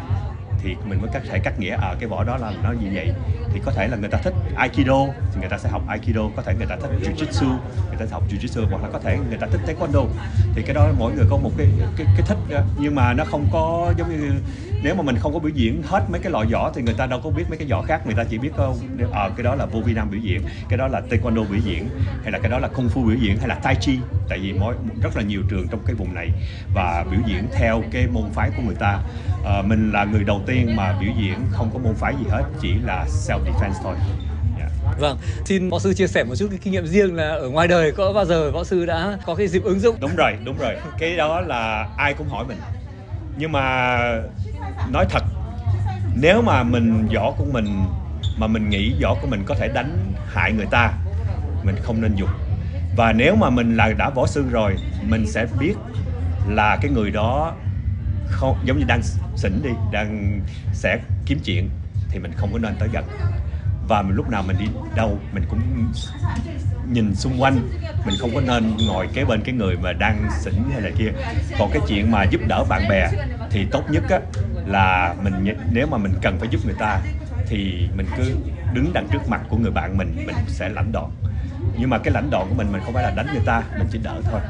Thì 0.64 0.76
mình 0.86 1.02
mới 1.02 1.10
có 1.14 1.20
thể 1.30 1.40
cắt 1.40 1.60
nghĩa 1.60 1.76
ở 1.76 1.92
à, 1.92 1.96
cái 2.00 2.10
võ 2.10 2.24
đó 2.24 2.38
là 2.38 2.52
nó 2.64 2.72
như 2.72 2.88
vậy? 2.94 3.12
Thì 3.54 3.60
có 3.66 3.72
thể 3.72 3.88
là 3.88 3.98
người 3.98 4.10
ta 4.10 4.18
thích 4.18 4.34
aikido 4.56 5.06
thì 5.32 5.40
người 5.40 5.50
ta 5.50 5.58
sẽ 5.58 5.70
học 5.70 5.82
aikido 5.88 6.22
có 6.36 6.42
thể 6.42 6.54
người 6.58 6.68
ta 6.70 6.76
thích 6.76 6.90
jiu-jitsu 7.02 7.50
người 7.88 7.98
ta 8.00 8.06
học 8.12 8.24
jiu-jitsu 8.30 8.68
hoặc 8.70 8.84
là 8.84 8.90
có 8.94 9.00
thể 9.00 9.18
người 9.30 9.38
ta 9.38 9.48
thích 9.52 9.62
taekwondo. 9.68 10.08
Thì 10.56 10.62
cái 10.62 10.74
đó 10.74 10.88
mỗi 10.98 11.14
người 11.14 11.26
có 11.30 11.38
một 11.38 11.52
cái 11.58 11.68
cái, 11.98 12.08
cái 12.18 12.26
thích 12.28 12.38
đó. 12.50 12.62
nhưng 12.80 12.96
mà 12.96 13.14
nó 13.14 13.24
không 13.26 13.48
có 13.52 13.94
giống 13.98 14.10
như 14.10 14.32
nếu 14.84 14.96
mà 14.96 15.04
mình 15.04 15.16
không 15.18 15.34
có 15.34 15.40
biểu 15.40 15.52
diễn 15.56 15.82
hết 15.84 16.04
mấy 16.10 16.22
cái 16.22 16.32
loại 16.32 16.46
võ 16.52 16.72
thì 16.76 16.82
người 16.82 16.94
ta 16.94 17.06
đâu 17.06 17.22
có 17.24 17.30
biết 17.30 17.44
mấy 17.50 17.58
cái 17.58 17.68
võ 17.68 17.82
khác 17.82 18.06
người 18.06 18.16
ta 18.16 18.24
chỉ 18.24 18.38
biết 18.38 18.52
ở 18.56 18.74
à, 19.12 19.12
ờ, 19.12 19.32
cái 19.38 19.44
đó 19.44 19.56
là 19.56 19.66
vô 19.66 19.80
vi 19.80 19.94
nam 19.94 20.12
biểu 20.12 20.20
diễn 20.20 20.42
cái 20.70 20.78
đó 20.78 20.88
là 20.88 21.02
taekwondo 21.10 21.46
biểu 21.50 21.60
diễn 21.64 21.90
hay 22.24 22.32
là 22.32 22.40
cái 22.40 22.52
đó 22.52 22.60
là 22.60 22.68
kung 22.68 22.88
fu 22.88 23.06
biểu 23.06 23.16
diễn 23.16 23.38
hay 23.38 23.48
là 23.48 23.56
tai 23.56 23.76
chi. 23.76 24.00
Tại 24.30 24.40
vì 24.40 24.54
mỗi 24.54 24.76
rất 25.04 25.18
là 25.18 25.24
nhiều 25.24 25.42
trường 25.50 25.68
trong 25.68 25.80
cái 25.86 25.96
vùng 25.96 26.14
này 26.14 26.30
và 26.74 27.06
biểu 27.12 27.20
diễn 27.28 27.48
theo 27.54 27.84
cái 27.92 28.08
môn 28.08 28.24
phái 28.34 28.52
của 28.58 28.64
người 28.66 28.76
ta. 28.80 29.00
À, 29.46 29.62
mình 29.62 29.92
là 29.92 30.06
người 30.06 30.24
đầu 30.24 30.42
tiên 30.50 30.76
mà 30.76 30.96
biểu 31.02 31.14
diễn 31.18 31.36
không 31.52 31.70
có 31.74 31.80
môn 31.80 31.96
phái 31.96 32.14
gì 32.20 32.26
hết 32.30 32.44
chỉ 32.62 32.74
là 32.84 33.06
self 33.08 33.40
defense 33.46 33.84
thôi 33.84 33.96
dạ. 34.60 34.70
Vâng, 35.00 35.18
xin 35.46 35.70
võ 35.70 35.80
sư 35.80 35.94
chia 35.94 36.08
sẻ 36.08 36.24
một 36.24 36.36
chút 36.36 36.48
cái 36.50 36.60
kinh 36.64 36.74
nghiệm 36.74 36.86
riêng 36.86 37.16
là 37.16 37.30
ở 37.30 37.50
ngoài 37.50 37.68
đời 37.68 37.92
có 37.92 38.14
bao 38.14 38.26
giờ 38.26 38.52
võ 38.52 38.64
sư 38.64 38.86
đã 38.86 39.18
có 39.26 39.36
cái 39.36 39.48
dịp 39.48 39.64
ứng 39.64 39.80
dụng? 39.80 39.96
Đúng 40.00 40.16
rồi, 40.16 40.34
đúng 40.46 40.58
rồi. 40.58 40.76
Cái 41.00 41.16
đó 41.16 41.42
là 41.42 41.88
ai 41.98 42.14
cũng 42.14 42.30
hỏi 42.30 42.46
mình. 42.48 42.58
Nhưng 43.38 43.52
mà 43.52 43.98
nói 44.92 45.06
thật 45.10 45.24
nếu 46.16 46.42
mà 46.42 46.64
mình 46.64 47.08
võ 47.16 47.32
của 47.32 47.46
mình 47.52 47.66
mà 48.38 48.48
mình 48.48 48.70
nghĩ 48.70 48.94
võ 49.04 49.16
của 49.22 49.28
mình 49.28 49.44
có 49.46 49.56
thể 49.56 49.68
đánh 49.68 50.14
hại 50.28 50.52
người 50.52 50.68
ta 50.72 50.94
mình 51.64 51.76
không 51.82 52.02
nên 52.02 52.16
dùng 52.16 52.30
và 52.96 53.14
nếu 53.14 53.36
mà 53.36 53.50
mình 53.50 53.78
là 53.78 53.94
đã 53.98 54.10
võ 54.10 54.28
sư 54.28 54.46
rồi 54.52 54.76
mình 55.02 55.28
sẽ 55.28 55.46
biết 55.60 55.74
là 56.48 56.78
cái 56.82 56.92
người 56.92 57.12
đó 57.12 57.56
không, 58.30 58.58
giống 58.64 58.80
như 58.80 58.86
đang 58.88 59.02
xỉn 59.36 59.62
đi, 59.64 59.70
đang 59.92 60.42
sẽ 60.74 61.00
kiếm 61.26 61.40
chuyện, 61.46 61.70
thì 62.10 62.20
mình 62.20 62.32
không 62.36 62.54
có 62.54 62.60
nên 62.60 62.76
tới 62.80 62.90
gần. 62.94 63.06
Và 63.88 64.02
mình 64.02 64.16
lúc 64.16 64.30
nào 64.30 64.44
mình 64.44 64.58
đi 64.60 64.66
đâu, 64.96 65.20
mình 65.34 65.44
cũng 65.50 65.92
nhìn 66.94 67.16
xung 67.16 67.42
quanh, 67.42 67.70
mình 68.06 68.16
không 68.20 68.36
có 68.36 68.42
nên 68.42 68.78
ngồi 68.88 69.08
kế 69.14 69.26
bên 69.26 69.42
cái 69.42 69.56
người 69.56 69.78
mà 69.78 69.94
đang 69.94 70.30
xỉn 70.32 70.54
hay 70.72 70.82
là 70.82 70.90
kia. 70.98 71.12
Còn 71.60 71.70
cái 71.74 71.82
chuyện 71.88 72.12
mà 72.12 72.24
giúp 72.24 72.42
đỡ 72.48 72.64
bạn 72.70 72.88
bè 72.90 73.10
thì 73.52 73.66
tốt 73.72 73.84
nhất 73.90 74.04
á, 74.10 74.20
là 74.66 75.16
mình 75.24 75.56
nếu 75.72 75.88
mà 75.88 75.98
mình 75.98 76.14
cần 76.22 76.40
phải 76.40 76.50
giúp 76.52 76.66
người 76.66 76.76
ta, 76.80 77.02
thì 77.48 77.90
mình 77.96 78.08
cứ 78.18 78.36
đứng 78.74 78.94
đằng 78.94 79.08
trước 79.12 79.30
mặt 79.30 79.42
của 79.50 79.58
người 79.58 79.72
bạn 79.72 79.98
mình 79.98 80.24
mình 80.26 80.36
sẽ 80.48 80.70
lãnh 80.70 80.92
đòn 80.92 81.10
nhưng 81.80 81.90
mà 81.90 81.98
cái 81.98 82.14
lãnh 82.14 82.30
đòn 82.30 82.50
của 82.50 82.56
mình 82.56 82.72
mình 82.72 82.82
không 82.86 82.94
phải 82.94 83.04
là 83.04 83.12
đánh 83.12 83.28
người 83.34 83.44
ta, 83.46 83.64
mình 83.78 83.88
chỉ 83.92 84.00
đỡ 84.04 84.22
thôi 84.32 84.42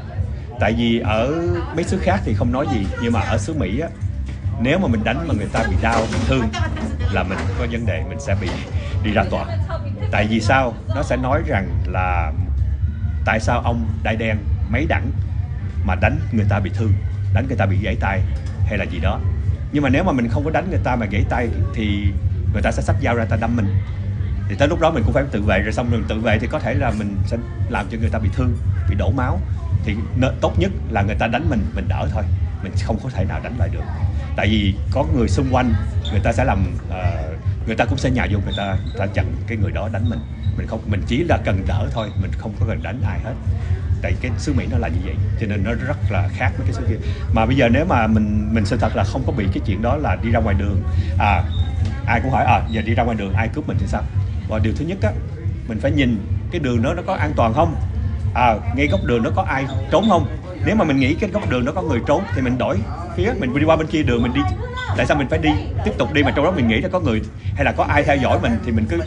tại 0.60 0.72
vì 0.72 1.00
ở 1.00 1.32
mấy 1.74 1.84
xứ 1.84 1.98
khác 2.02 2.20
thì 2.24 2.34
không 2.34 2.52
nói 2.52 2.66
gì, 2.72 2.86
nhưng 3.02 3.12
mà 3.12 3.20
ở 3.20 3.38
xứ 3.38 3.54
mỹ 3.54 3.80
á, 3.80 3.88
nếu 4.60 4.78
mà 4.78 4.88
mình 4.88 5.04
đánh 5.04 5.28
mà 5.28 5.34
người 5.34 5.48
ta 5.52 5.64
bị 5.70 5.76
đau, 5.82 6.00
bị 6.12 6.18
thương 6.26 6.48
là 7.12 7.22
mình 7.22 7.38
có 7.58 7.66
vấn 7.70 7.86
đề, 7.86 8.02
mình 8.08 8.20
sẽ 8.20 8.36
bị 8.40 8.48
đi 9.04 9.10
ra 9.10 9.24
tòa. 9.30 9.46
Tại 10.10 10.26
vì 10.30 10.40
sao? 10.40 10.74
Nó 10.94 11.02
sẽ 11.02 11.16
nói 11.16 11.42
rằng 11.46 11.68
là 11.86 12.32
tại 13.24 13.40
sao 13.40 13.60
ông 13.60 13.88
đai 14.02 14.16
đen 14.16 14.36
mấy 14.70 14.86
đẳng 14.88 15.10
mà 15.84 15.94
đánh 15.94 16.18
người 16.32 16.46
ta 16.48 16.60
bị 16.60 16.70
thương, 16.74 16.92
đánh 17.34 17.46
người 17.48 17.56
ta 17.56 17.66
bị 17.66 17.76
gãy 17.82 17.96
tay 18.00 18.20
hay 18.66 18.78
là 18.78 18.84
gì 18.84 18.98
đó. 18.98 19.20
Nhưng 19.72 19.82
mà 19.82 19.88
nếu 19.88 20.04
mà 20.04 20.12
mình 20.12 20.28
không 20.28 20.44
có 20.44 20.50
đánh 20.50 20.70
người 20.70 20.80
ta 20.84 20.96
mà 20.96 21.06
gãy 21.06 21.24
tay 21.28 21.48
thì 21.74 22.12
người 22.52 22.62
ta 22.62 22.72
sẽ 22.72 22.82
sách 22.82 22.96
dao 23.02 23.14
ra 23.14 23.24
ta 23.24 23.36
đâm 23.40 23.56
mình. 23.56 23.66
Thì 24.48 24.56
tới 24.58 24.68
lúc 24.68 24.80
đó 24.80 24.90
mình 24.90 25.02
cũng 25.04 25.12
phải 25.12 25.24
tự 25.30 25.42
vệ, 25.42 25.58
rồi 25.58 25.72
xong 25.72 25.90
rồi 25.90 26.00
tự 26.08 26.20
vệ 26.20 26.38
thì 26.38 26.46
có 26.46 26.58
thể 26.58 26.74
là 26.74 26.92
mình 26.98 27.16
sẽ 27.26 27.36
làm 27.68 27.86
cho 27.90 27.98
người 27.98 28.10
ta 28.10 28.18
bị 28.18 28.28
thương, 28.32 28.56
bị 28.88 28.96
đổ 28.96 29.10
máu 29.10 29.40
thì 29.84 29.94
tốt 30.40 30.58
nhất 30.58 30.70
là 30.90 31.02
người 31.02 31.14
ta 31.14 31.26
đánh 31.26 31.50
mình 31.50 31.60
mình 31.74 31.88
đỡ 31.88 32.08
thôi. 32.12 32.22
Mình 32.62 32.72
không 32.82 32.98
có 33.02 33.10
thể 33.10 33.24
nào 33.24 33.40
đánh 33.44 33.58
lại 33.58 33.68
được. 33.72 33.84
Tại 34.36 34.48
vì 34.48 34.74
có 34.92 35.04
người 35.16 35.28
xung 35.28 35.46
quanh 35.50 35.74
người 36.10 36.20
ta 36.20 36.32
sẽ 36.32 36.44
làm 36.44 36.64
uh, 36.88 37.66
người 37.66 37.76
ta 37.76 37.84
cũng 37.84 37.98
sẽ 37.98 38.10
nhào 38.10 38.26
vô 38.30 38.38
người 38.44 38.54
ta 38.56 38.76
người 38.84 38.98
ta 38.98 39.06
chặn 39.06 39.26
cái 39.46 39.58
người 39.58 39.70
đó 39.72 39.88
đánh 39.92 40.10
mình. 40.10 40.18
Mình 40.56 40.66
không 40.66 40.80
mình 40.86 41.02
chỉ 41.06 41.24
là 41.24 41.38
cần 41.44 41.64
đỡ 41.66 41.88
thôi 41.92 42.08
mình 42.22 42.30
không 42.38 42.52
có 42.60 42.66
cần 42.68 42.82
đánh 42.82 43.02
ai 43.06 43.20
hết. 43.24 43.34
Tại 44.02 44.12
cái 44.20 44.30
xứ 44.38 44.52
Mỹ 44.52 44.66
nó 44.70 44.78
là 44.78 44.88
như 44.88 45.00
vậy 45.04 45.14
cho 45.40 45.46
nên 45.46 45.64
nó 45.64 45.70
rất 45.86 45.96
là 46.10 46.28
khác 46.36 46.52
với 46.56 46.66
cái 46.66 46.72
xứ 46.72 46.82
kia. 46.88 47.08
Mà 47.32 47.46
bây 47.46 47.56
giờ 47.56 47.68
nếu 47.68 47.84
mà 47.84 48.06
mình 48.06 48.54
mình 48.54 48.64
sự 48.64 48.76
thật 48.76 48.96
là 48.96 49.04
không 49.04 49.22
có 49.26 49.32
bị 49.32 49.46
cái 49.54 49.62
chuyện 49.66 49.82
đó 49.82 49.96
là 49.96 50.16
đi 50.22 50.30
ra 50.30 50.40
ngoài 50.40 50.54
đường 50.58 50.82
à 51.18 51.42
ai 52.06 52.20
cũng 52.20 52.30
hỏi 52.30 52.44
à 52.44 52.62
giờ 52.70 52.82
đi 52.82 52.94
ra 52.94 53.02
ngoài 53.02 53.16
đường 53.16 53.32
ai 53.32 53.48
cướp 53.48 53.68
mình 53.68 53.76
thì 53.80 53.86
sao? 53.86 54.02
Và 54.48 54.58
điều 54.58 54.72
thứ 54.76 54.84
nhất 54.84 54.98
á 55.02 55.10
mình 55.68 55.78
phải 55.80 55.90
nhìn 55.90 56.18
cái 56.50 56.60
đường 56.60 56.82
đó 56.82 56.94
nó 56.94 57.02
có 57.06 57.14
an 57.14 57.32
toàn 57.36 57.54
không? 57.54 57.74
À 58.34 58.54
ngay 58.76 58.86
góc 58.86 59.00
đường 59.04 59.22
nó 59.22 59.30
có 59.36 59.42
ai 59.42 59.66
trốn 59.90 60.08
không? 60.10 60.26
Nếu 60.66 60.76
mà 60.76 60.84
mình 60.84 60.98
nghĩ 60.98 61.14
cái 61.14 61.30
góc 61.30 61.50
đường 61.50 61.64
nó 61.64 61.72
có 61.72 61.82
người 61.82 62.00
trốn 62.06 62.22
thì 62.34 62.42
mình 62.42 62.58
đổi 62.58 62.78
phía 63.16 63.32
mình 63.40 63.58
đi 63.58 63.64
qua 63.64 63.76
bên 63.76 63.86
kia 63.86 64.02
đường 64.02 64.22
mình 64.22 64.32
đi. 64.34 64.40
Tại 64.96 65.06
sao 65.06 65.16
mình 65.16 65.28
phải 65.28 65.38
đi 65.38 65.50
tiếp 65.84 65.92
tục 65.98 66.12
đi 66.12 66.22
mà 66.22 66.30
trong 66.30 66.44
đó 66.44 66.50
mình 66.50 66.68
nghĩ 66.68 66.80
là 66.80 66.88
có 66.88 67.00
người? 67.00 67.22
Hay 67.54 67.64
là 67.64 67.72
có 67.72 67.84
ai 67.84 68.02
theo 68.02 68.16
dõi 68.16 68.38
mình 68.42 68.52
thì 68.64 68.72
mình 68.72 68.86
cứ 68.90 69.00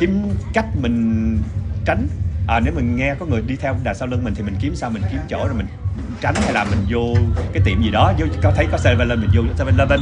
kiếm 0.00 0.22
cách 0.54 0.66
mình 0.82 1.38
tránh? 1.84 2.06
À, 2.48 2.60
nếu 2.60 2.74
mình 2.74 2.96
nghe 2.96 3.14
có 3.14 3.26
người 3.26 3.42
đi 3.46 3.56
theo 3.56 3.76
đà 3.84 3.94
sau 3.94 4.08
lưng 4.08 4.24
mình 4.24 4.34
thì 4.34 4.42
mình 4.42 4.54
kiếm 4.60 4.74
sao 4.76 4.90
mình 4.90 5.02
kiếm 5.10 5.20
chỗ 5.28 5.44
rồi 5.44 5.54
mình 5.54 5.66
tránh 6.20 6.34
hay 6.34 6.52
là 6.52 6.64
mình 6.64 6.86
vô 6.90 7.14
cái 7.52 7.62
tiệm 7.64 7.82
gì 7.82 7.90
đó 7.90 8.12
vô 8.18 8.26
có 8.42 8.52
thấy 8.56 8.66
có 8.72 8.78
7-Eleven 8.84 9.20
mình 9.20 9.30
vô 9.34 9.42
7-Eleven 9.58 9.98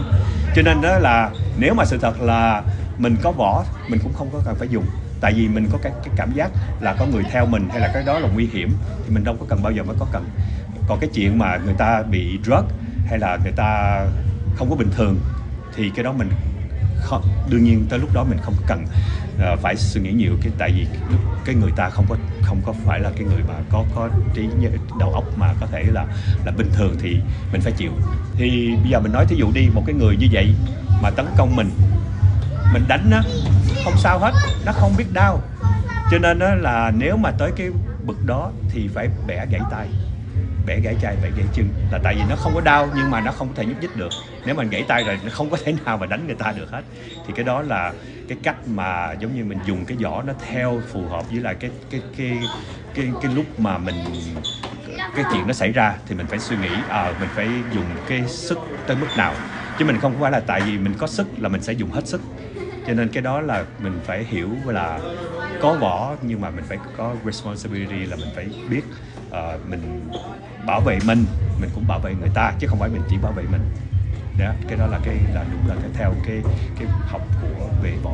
cho 0.57 0.63
nên 0.63 0.81
đó 0.81 0.99
là 0.99 1.31
nếu 1.59 1.75
mà 1.75 1.85
sự 1.85 1.99
thật 1.99 2.23
là 2.23 2.63
mình 2.99 3.17
có 3.23 3.31
vỏ 3.31 3.65
mình 3.89 4.01
cũng 4.03 4.13
không 4.13 4.29
có 4.33 4.39
cần 4.45 4.55
phải 4.59 4.69
dùng 4.69 4.85
tại 5.21 5.33
vì 5.33 5.49
mình 5.49 5.69
có 5.73 5.79
cái, 5.83 5.93
cái 6.05 6.15
cảm 6.17 6.33
giác 6.33 6.51
là 6.81 6.95
có 6.99 7.07
người 7.07 7.23
theo 7.33 7.47
mình 7.47 7.69
hay 7.71 7.81
là 7.81 7.91
cái 7.95 8.03
đó 8.07 8.19
là 8.19 8.29
nguy 8.29 8.47
hiểm 8.53 8.73
thì 9.05 9.15
mình 9.15 9.25
đâu 9.25 9.37
có 9.41 9.47
cần 9.49 9.63
bao 9.63 9.73
giờ 9.73 9.83
mới 9.83 9.97
có 9.99 10.07
cần. 10.13 10.25
Còn 10.89 10.99
cái 11.01 11.11
chuyện 11.15 11.39
mà 11.39 11.57
người 11.65 11.75
ta 11.75 12.03
bị 12.03 12.39
drug 12.45 12.65
hay 13.07 13.19
là 13.19 13.39
người 13.43 13.53
ta 13.53 14.01
không 14.57 14.71
có 14.71 14.77
bình 14.77 14.91
thường 14.97 15.19
thì 15.77 15.91
cái 15.91 16.05
đó 16.05 16.13
mình 16.13 16.29
không, 16.97 17.23
đương 17.51 17.65
nhiên 17.65 17.87
tới 17.89 17.99
lúc 17.99 18.15
đó 18.15 18.25
mình 18.25 18.39
không 18.43 18.55
cần 18.67 18.85
uh, 19.53 19.61
phải 19.61 19.77
suy 19.77 20.01
nghĩ 20.01 20.13
nhiều 20.13 20.33
cái 20.43 20.53
tại 20.59 20.73
vì 20.73 20.87
cái 21.45 21.55
người 21.55 21.71
ta 21.77 21.91
không 21.91 22.07
có 22.09 22.17
không 22.43 22.61
có 22.67 22.73
phải 22.73 23.01
là 23.01 23.11
cái 23.17 23.25
người 23.25 23.43
mà 23.49 23.55
có 23.71 23.85
có 23.95 24.09
trí 24.35 24.49
đầu 24.99 25.13
óc 25.13 25.25
mà 25.37 25.55
có 25.61 25.67
thể 25.67 25.83
là 25.93 26.07
là 26.45 26.53
bình 26.53 26.71
thường 26.73 26.97
thì 27.01 27.17
mình 27.53 27.61
phải 27.61 27.73
chịu. 27.73 27.93
Thì 28.37 28.77
bây 28.83 28.91
giờ 28.91 29.01
mình 29.01 29.13
nói 29.13 29.27
thí 29.27 29.37
dụ 29.37 29.53
đi 29.55 29.69
một 29.75 29.83
cái 29.87 29.95
người 29.95 30.17
như 30.17 30.27
vậy 30.33 30.55
mà 31.03 31.11
tấn 31.11 31.27
công 31.37 31.57
mình 31.57 31.71
mình 32.73 32.85
đánh 32.89 33.11
á 33.11 33.23
không 33.91 33.99
sao 33.99 34.19
hết, 34.19 34.33
nó 34.67 34.73
không 34.73 34.93
biết 34.97 35.05
đau. 35.13 35.41
Cho 36.11 36.19
nên 36.19 36.39
là 36.63 36.93
nếu 36.99 37.17
mà 37.17 37.31
tới 37.39 37.51
cái 37.57 37.71
bực 38.07 38.27
đó 38.27 38.51
thì 38.71 38.89
phải 38.95 39.09
bẻ 39.27 39.47
gãy 39.51 39.61
tay. 39.71 39.89
Bẻ 40.67 40.81
gãy 40.81 40.97
tay, 41.03 41.17
bẻ 41.23 41.31
gãy 41.37 41.47
chân. 41.53 41.69
Là 41.93 41.99
tại 42.05 42.15
vì 42.15 42.23
nó 42.29 42.37
không 42.37 42.55
có 42.55 42.61
đau, 42.61 42.89
nhưng 42.97 43.11
mà 43.11 43.21
nó 43.21 43.33
không 43.33 43.49
có 43.49 43.55
thể 43.57 43.65
nhúc 43.65 43.81
nhích 43.81 43.97
được. 43.97 44.09
Nếu 44.47 44.55
mình 44.55 44.71
gãy 44.71 44.85
tay 44.89 45.05
rồi, 45.05 45.19
nó 45.25 45.31
không 45.33 45.51
có 45.51 45.57
thể 45.65 45.75
nào 45.85 45.97
mà 45.97 46.07
đánh 46.07 46.27
người 46.27 46.37
ta 46.37 46.53
được 46.53 46.71
hết. 46.71 46.83
Thì 47.27 47.33
cái 47.37 47.45
đó 47.45 47.63
là 47.63 47.93
cái 48.29 48.39
cách 48.43 48.57
mà 48.67 49.13
giống 49.21 49.37
như 49.37 49.45
mình 49.45 49.59
dùng 49.67 49.85
cái 49.85 49.97
vỏ 49.97 50.23
nó 50.23 50.33
theo 50.49 50.81
phù 50.93 51.09
hợp 51.09 51.31
với 51.31 51.41
lại 51.41 51.55
cái 51.61 51.71
cái 51.91 52.01
cái 52.19 52.39
cái 52.95 53.07
cái 53.23 53.33
lúc 53.35 53.61
mà 53.61 53.79
mình, 53.79 53.95
cái 55.17 55.25
chuyện 55.33 55.47
nó 55.47 55.53
xảy 55.53 55.73
ra 55.73 55.95
thì 56.09 56.15
mình 56.15 56.27
phải 56.27 56.39
suy 56.39 56.57
nghĩ 56.57 56.71
à 56.89 57.13
mình 57.21 57.29
phải 57.35 57.49
dùng 57.75 57.87
cái 58.09 58.23
sức 58.29 58.59
tới 58.87 58.97
mức 58.97 59.09
nào. 59.17 59.35
Chứ 59.79 59.85
mình 59.85 60.01
không 60.01 60.21
phải 60.21 60.31
là 60.31 60.41
tại 60.41 60.61
vì 60.61 60.79
mình 60.79 60.95
có 60.99 61.07
sức 61.07 61.27
là 61.39 61.49
mình 61.49 61.63
sẽ 61.63 61.73
dùng 61.73 61.91
hết 61.91 62.07
sức 62.07 62.21
cho 62.89 62.95
nên 62.95 63.09
cái 63.09 63.23
đó 63.23 63.41
là 63.41 63.65
mình 63.79 64.01
phải 64.05 64.25
hiểu 64.25 64.49
là 64.67 65.01
có 65.61 65.77
vỏ 65.81 66.17
nhưng 66.23 66.41
mà 66.41 66.51
mình 66.51 66.65
phải 66.69 66.79
có 66.97 67.15
responsibility 67.27 68.07
là 68.07 68.17
mình 68.17 68.29
phải 68.35 68.47
biết 68.71 68.83
uh, 69.31 69.69
mình 69.69 70.11
bảo 70.67 70.81
vệ 70.81 70.99
mình 71.07 71.25
mình 71.61 71.71
cũng 71.75 71.85
bảo 71.89 71.99
vệ 71.99 72.15
người 72.21 72.31
ta 72.35 72.53
chứ 72.61 72.67
không 72.67 72.79
phải 72.79 72.89
mình 72.89 73.03
chỉ 73.11 73.17
bảo 73.23 73.33
vệ 73.33 73.43
mình. 73.53 73.61
Đó 74.39 74.53
cái 74.69 74.79
đó 74.79 74.87
là 74.87 75.01
cái 75.05 75.17
là 75.35 75.45
đúng 75.53 75.69
là 75.69 75.75
cái 75.83 75.91
theo 75.95 76.15
cái 76.27 76.41
cái 76.79 76.89
học 76.89 77.23
của 77.43 77.67
về 77.83 77.93
võ. 78.03 78.13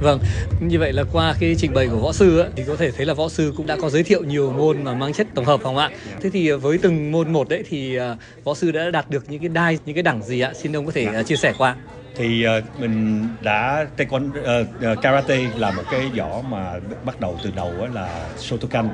Vâng, 0.00 0.18
như 0.60 0.78
vậy 0.78 0.92
là 0.92 1.04
qua 1.12 1.34
cái 1.40 1.54
trình 1.58 1.74
bày 1.74 1.88
của 1.88 1.98
võ 1.98 2.12
sư 2.12 2.38
ấy, 2.38 2.50
thì 2.56 2.64
có 2.66 2.76
thể 2.76 2.90
thấy 2.90 3.06
là 3.06 3.14
võ 3.14 3.28
sư 3.28 3.52
cũng 3.56 3.66
đã 3.66 3.76
có 3.82 3.90
giới 3.90 4.02
thiệu 4.02 4.24
nhiều 4.24 4.52
môn 4.52 4.84
mà 4.84 4.94
mang 4.94 5.12
chất 5.12 5.26
tổng 5.34 5.44
hợp 5.44 5.60
không 5.62 5.76
ạ? 5.76 5.90
Thế 6.22 6.30
thì 6.30 6.50
với 6.52 6.78
từng 6.78 7.12
môn 7.12 7.32
một 7.32 7.48
đấy 7.48 7.64
thì 7.68 7.98
uh, 7.98 8.44
võ 8.44 8.54
sư 8.54 8.72
đã 8.72 8.90
đạt 8.90 9.10
được 9.10 9.24
những 9.28 9.40
cái 9.40 9.48
đai, 9.48 9.78
những 9.86 9.94
cái 9.94 10.02
đẳng 10.02 10.22
gì 10.22 10.40
ạ? 10.40 10.52
Xin 10.54 10.76
ông 10.76 10.86
có 10.86 10.92
thể 10.92 11.08
uh, 11.20 11.26
chia 11.26 11.36
sẻ 11.36 11.52
qua 11.58 11.76
thì 12.16 12.46
uh, 12.58 12.80
mình 12.80 13.28
đã 13.42 13.86
taekwondo 13.96 14.62
uh, 14.92 15.02
karate 15.02 15.46
là 15.56 15.70
một 15.70 15.82
cái 15.90 16.10
võ 16.16 16.42
mà 16.48 16.72
bắt 17.04 17.20
đầu 17.20 17.38
từ 17.44 17.50
đầu 17.56 17.72
là 17.92 18.26
Shotokan. 18.38 18.88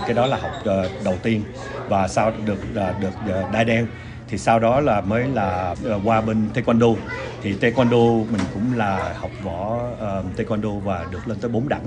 Cái 0.00 0.14
đó 0.14 0.26
là 0.26 0.36
học 0.36 0.52
uh, 0.60 1.04
đầu 1.04 1.16
tiên 1.22 1.42
và 1.88 2.08
sau 2.08 2.32
được 2.44 2.58
uh, 2.70 3.00
được 3.00 3.14
uh, 3.44 3.52
đai 3.52 3.64
đen 3.64 3.86
thì 4.28 4.38
sau 4.38 4.58
đó 4.58 4.80
là 4.80 5.00
mới 5.00 5.24
là 5.28 5.74
uh, 5.94 6.02
qua 6.04 6.20
bên 6.20 6.48
taekwondo. 6.54 6.96
Thì 7.42 7.54
taekwondo 7.60 8.24
mình 8.30 8.40
cũng 8.54 8.76
là 8.76 9.14
học 9.16 9.30
võ 9.42 9.76
uh, 9.76 10.36
taekwondo 10.36 10.80
và 10.80 11.06
được 11.10 11.28
lên 11.28 11.38
tới 11.38 11.50
4 11.50 11.68
đẳng. 11.68 11.84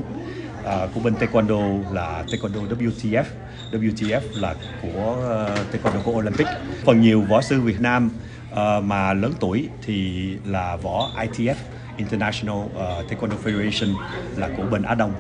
Uh, 0.60 0.94
của 0.94 1.00
bên 1.00 1.14
taekwondo 1.14 1.94
là 1.94 2.24
taekwondo 2.28 2.68
WTF 2.68 3.24
WTF 3.72 4.22
là 4.34 4.56
của 4.82 5.18
uh, 5.18 5.74
taekwondo 5.74 6.02
của 6.04 6.12
Olympic. 6.12 6.48
Phần 6.86 7.02
nhiều 7.02 7.22
võ 7.22 7.42
sư 7.42 7.62
Việt 7.62 7.82
Nam 7.82 8.12
uh, 8.52 8.84
mà 8.84 9.14
lớn 9.14 9.34
tuổi 9.40 9.70
thì 9.82 10.30
là 10.46 10.76
võ 10.76 11.10
ITF 11.16 11.56
International 11.98 12.58
uh, 12.58 12.72
Taekwondo 13.10 13.38
Federation 13.44 13.96
là 14.36 14.50
của 14.58 14.64
bên 14.64 14.84
Á 14.84 14.96
Đông. 14.96 15.14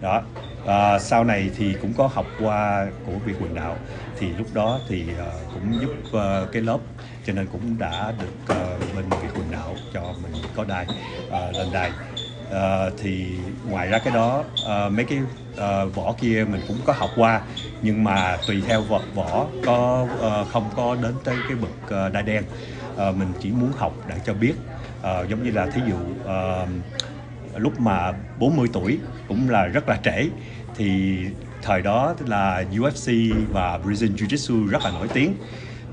Đó. 0.00 0.22
Uh, 0.64 1.00
sau 1.00 1.24
này 1.24 1.50
thì 1.56 1.74
cũng 1.82 1.92
có 1.92 2.06
học 2.06 2.26
qua 2.40 2.86
của 3.06 3.12
việc 3.24 3.34
quần 3.40 3.54
đảo 3.54 3.76
thì 4.18 4.28
lúc 4.38 4.46
đó 4.54 4.78
thì 4.88 5.02
uh, 5.02 5.54
cũng 5.54 5.80
giúp 5.80 5.90
uh, 6.08 6.52
cái 6.52 6.62
lớp 6.62 6.78
cho 7.26 7.32
nên 7.32 7.46
cũng 7.52 7.78
đã 7.78 8.12
được 8.20 8.54
uh, 8.54 8.96
bên 8.96 9.04
việc 9.22 9.28
quần 9.34 9.50
đảo 9.50 9.74
cho 9.92 10.02
mình 10.22 10.32
có 10.56 10.64
đài 10.64 10.86
uh, 11.26 11.56
lên 11.56 11.68
đài. 11.72 11.90
Uh, 12.46 12.92
thì 12.98 13.26
ngoài 13.68 13.88
ra 13.88 13.98
cái 13.98 14.14
đó 14.14 14.44
uh, 14.62 14.92
mấy 14.92 15.04
cái 15.04 15.18
uh, 15.52 15.94
võ 15.94 16.12
kia 16.20 16.46
mình 16.50 16.60
cũng 16.68 16.78
có 16.84 16.92
học 16.92 17.10
qua 17.16 17.40
nhưng 17.86 18.04
mà 18.04 18.36
tùy 18.46 18.62
theo 18.66 18.82
võ, 18.82 19.00
võ 19.14 19.46
có 19.64 20.06
uh, 20.14 20.48
không 20.52 20.70
có 20.76 20.96
đến 21.02 21.14
tới 21.24 21.36
cái 21.48 21.56
bậc 21.56 22.06
uh, 22.06 22.12
đa 22.12 22.22
đen 22.22 22.42
uh, 23.08 23.16
mình 23.16 23.28
chỉ 23.40 23.50
muốn 23.50 23.72
học 23.76 23.92
để 24.08 24.14
cho 24.26 24.34
biết. 24.34 24.52
Uh, 24.98 25.28
giống 25.28 25.42
như 25.44 25.50
là 25.50 25.66
thí 25.66 25.80
dụ 25.88 25.96
uh, 25.96 26.68
lúc 27.56 27.80
mà 27.80 28.12
40 28.38 28.68
tuổi 28.72 28.98
cũng 29.28 29.50
là 29.50 29.66
rất 29.66 29.88
là 29.88 29.98
trễ 30.04 30.28
thì 30.76 31.18
thời 31.62 31.82
đó 31.82 32.14
là 32.26 32.64
UFC 32.72 33.12
và 33.52 33.78
Brazilian 33.84 34.16
Jiu-Jitsu 34.16 34.66
rất 34.66 34.84
là 34.84 34.90
nổi 34.90 35.08
tiếng. 35.08 35.34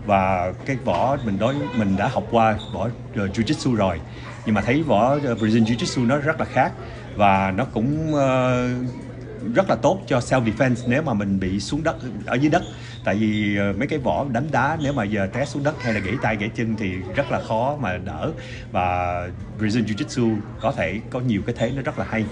Và 0.06 0.54
cái 0.66 0.78
võ 0.86 1.18
mình 1.26 1.40
đối 1.40 1.56
mình 1.76 1.98
đã 1.98 2.08
học 2.08 2.24
qua 2.32 2.58
võ 2.74 2.90
Jiu-Jitsu 3.16 3.76
rồi. 3.76 4.00
Nhưng 4.46 4.56
mà 4.56 4.62
thấy 4.62 4.84
võ 4.84 5.18
Brazilian 5.18 5.66
Jiu-Jitsu 5.66 6.08
nó 6.08 6.18
rất 6.18 6.40
là 6.40 6.46
khác 6.46 6.72
và 7.16 7.52
nó 7.52 7.66
cũng 7.66 8.14
uh, 8.14 9.12
rất 9.56 9.70
là 9.70 9.76
tốt 9.76 10.00
cho 10.08 10.20
self 10.20 10.44
defense 10.44 10.84
nếu 10.88 11.02
mà 11.02 11.14
mình 11.14 11.40
bị 11.40 11.60
xuống 11.60 11.84
đất 11.84 11.96
ở 12.26 12.36
dưới 12.36 12.52
đất. 12.52 12.64
Tại 13.04 13.16
vì 13.16 13.58
ờ, 13.58 13.74
mấy 13.78 13.88
cái 13.88 14.00
vỏ 14.00 14.26
đánh 14.32 14.48
đá 14.52 14.78
nếu 14.82 14.94
mà 14.94 15.04
giờ 15.04 15.28
té 15.34 15.46
xuống 15.46 15.64
đất 15.64 15.84
hay 15.84 15.94
là 15.94 16.00
gãy 16.00 16.16
tay 16.22 16.36
gãy 16.36 16.50
chân 16.56 16.76
thì 16.76 16.92
rất 17.16 17.32
là 17.32 17.42
khó 17.48 17.78
mà 17.82 17.98
đỡ. 17.98 18.32
Và 18.72 19.20
Brazilian 19.60 19.86
Jiu 19.86 19.96
Jitsu 19.96 20.38
có 20.62 20.72
thể 20.72 21.00
có 21.10 21.20
nhiều 21.20 21.42
cái 21.46 21.56
thế 21.58 21.72
nó 21.76 21.82
rất 21.82 22.00
là 22.00 22.06
hay. 22.10 22.26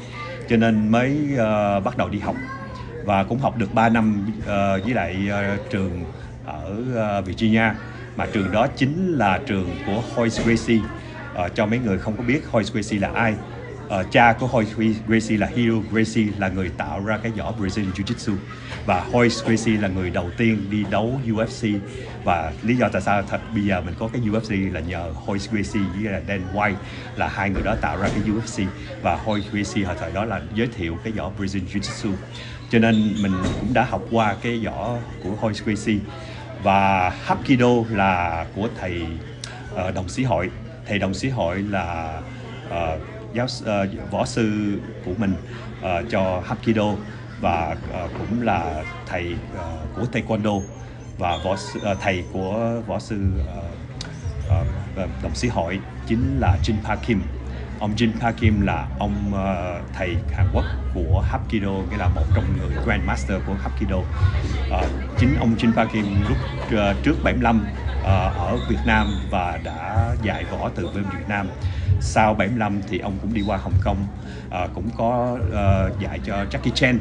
Cho 0.49 0.57
nên 0.57 0.89
mới 0.89 1.17
uh, 1.33 1.83
bắt 1.83 1.97
đầu 1.97 2.09
đi 2.09 2.19
học. 2.19 2.35
Và 3.05 3.23
cũng 3.23 3.39
học 3.39 3.57
được 3.57 3.73
3 3.73 3.89
năm 3.89 4.25
uh, 4.39 4.45
với 4.85 4.93
lại 4.93 5.29
uh, 5.29 5.69
trường 5.69 6.03
ở 6.45 6.75
uh, 7.19 7.25
Virginia. 7.25 7.71
Mà 8.15 8.25
trường 8.33 8.51
đó 8.51 8.67
chính 8.75 9.13
là 9.17 9.39
trường 9.45 9.69
của 9.85 10.03
Hoyce 10.15 10.43
Gracie. 10.43 10.79
Uh, 11.45 11.55
cho 11.55 11.65
mấy 11.65 11.79
người 11.79 11.97
không 11.97 12.17
có 12.17 12.23
biết 12.23 12.41
Hoyce 12.51 12.69
Gracie 12.73 12.99
là 12.99 13.09
ai 13.13 13.35
uh, 13.99 14.11
cha 14.11 14.33
của 14.33 14.47
Hoyce 14.47 14.71
Gracie 15.07 15.37
là 15.37 15.47
Hiro 15.55 15.75
Gracie 15.91 16.27
là 16.37 16.49
người 16.49 16.69
tạo 16.69 17.05
ra 17.05 17.17
cái 17.23 17.31
võ 17.31 17.53
Brazilian 17.59 17.91
Jiu-Jitsu. 17.91 18.35
Và 18.85 19.03
Hoyce 19.11 19.35
Gracie 19.45 19.77
là 19.77 19.87
người 19.87 20.09
đầu 20.09 20.29
tiên 20.37 20.65
đi 20.69 20.85
đấu 20.89 21.19
UFC 21.31 21.67
và 22.23 22.53
lý 22.63 22.75
do 22.75 22.89
tại 22.89 23.01
sao 23.01 23.23
thật 23.23 23.41
bây 23.53 23.63
giờ 23.63 23.81
mình 23.81 23.95
có 23.99 24.09
cái 24.13 24.21
UFC 24.21 24.73
là 24.73 24.79
nhờ 24.79 25.11
Hoyce 25.15 25.45
Gracie 25.51 25.83
với 25.93 26.11
là 26.11 26.21
Dan 26.27 26.41
White 26.53 26.75
là 27.15 27.27
hai 27.27 27.49
người 27.49 27.61
đó 27.61 27.75
tạo 27.81 27.97
ra 27.97 28.07
cái 28.07 28.23
UFC 28.23 28.63
và 29.01 29.15
Hoyce 29.15 29.47
Gracie 29.51 29.85
hồi 29.85 29.95
thời 29.99 30.11
đó 30.11 30.25
là 30.25 30.41
giới 30.55 30.67
thiệu 30.67 30.97
cái 31.03 31.13
võ 31.13 31.31
Brazilian 31.39 31.67
Jiu-Jitsu. 31.73 32.11
Cho 32.69 32.79
nên 32.79 33.15
mình 33.21 33.33
cũng 33.59 33.73
đã 33.73 33.83
học 33.83 34.01
qua 34.11 34.35
cái 34.41 34.61
võ 34.65 34.97
của 35.23 35.31
Hoyce 35.39 35.59
Gracie. 35.65 35.99
Và 36.63 37.09
Hapkido 37.09 37.69
là 37.89 38.45
của 38.55 38.69
thầy 38.79 39.01
uh, 39.73 39.95
đồng 39.95 40.09
sĩ 40.09 40.23
hội. 40.23 40.49
Thầy 40.87 40.99
đồng 40.99 41.13
sĩ 41.13 41.29
hội 41.29 41.63
là 41.69 42.21
uh, 42.67 43.01
giáo 43.33 43.45
uh, 43.45 44.11
võ 44.11 44.25
sư 44.25 44.77
của 45.05 45.11
mình 45.17 45.35
uh, 45.79 46.09
cho 46.09 46.41
Hapkido 46.45 46.95
và 47.41 47.75
uh, 47.89 48.11
cũng 48.19 48.41
là 48.41 48.83
thầy 49.05 49.35
uh, 49.53 49.95
của 49.95 50.05
Taekwondo 50.11 50.61
và 51.17 51.37
võ 51.43 51.51
uh, 51.51 51.97
thầy 52.01 52.23
của 52.33 52.81
võ 52.87 52.99
sư 52.99 53.31
uh, 53.41 54.67
uh, 55.03 55.09
đồng 55.23 55.35
sĩ 55.35 55.47
hội 55.47 55.79
chính 56.07 56.39
là 56.39 56.57
Jin 56.63 56.75
Park 56.83 57.01
Kim 57.07 57.21
ông 57.81 57.95
Jin 57.95 58.11
Park 58.19 58.37
Kim 58.37 58.61
là 58.61 58.87
ông 58.99 59.31
uh, 59.33 59.93
thầy 59.93 60.15
Hàn 60.33 60.47
Quốc 60.53 60.65
của 60.93 61.23
Hapkido 61.29 61.69
nghĩa 61.69 61.97
là 61.97 62.07
một 62.07 62.23
trong 62.35 62.43
người 62.57 62.83
Grandmaster 62.85 63.41
của 63.47 63.53
Hapkido. 63.53 63.97
Uh, 63.97 64.05
chính 65.19 65.35
ông 65.39 65.55
Jin 65.57 65.73
Park 65.73 65.91
Kim 65.91 66.05
lúc 66.29 66.37
uh, 66.67 67.03
trước 67.03 67.15
75 67.23 67.65
uh, 67.99 68.05
ở 68.37 68.57
Việt 68.69 68.79
Nam 68.85 69.07
và 69.31 69.59
đã 69.63 70.15
dạy 70.23 70.45
võ 70.51 70.69
từ 70.75 70.89
bên 70.95 71.03
Việt 71.03 71.25
Nam. 71.27 71.47
Sau 72.01 72.33
75 72.33 72.81
thì 72.89 72.99
ông 72.99 73.17
cũng 73.21 73.33
đi 73.33 73.43
qua 73.47 73.57
Hồng 73.57 73.77
Kông 73.83 74.07
uh, 74.47 74.73
cũng 74.73 74.89
có 74.97 75.37
uh, 75.47 75.99
dạy 76.01 76.19
cho 76.25 76.45
Jackie 76.51 76.73
Chan. 76.75 76.99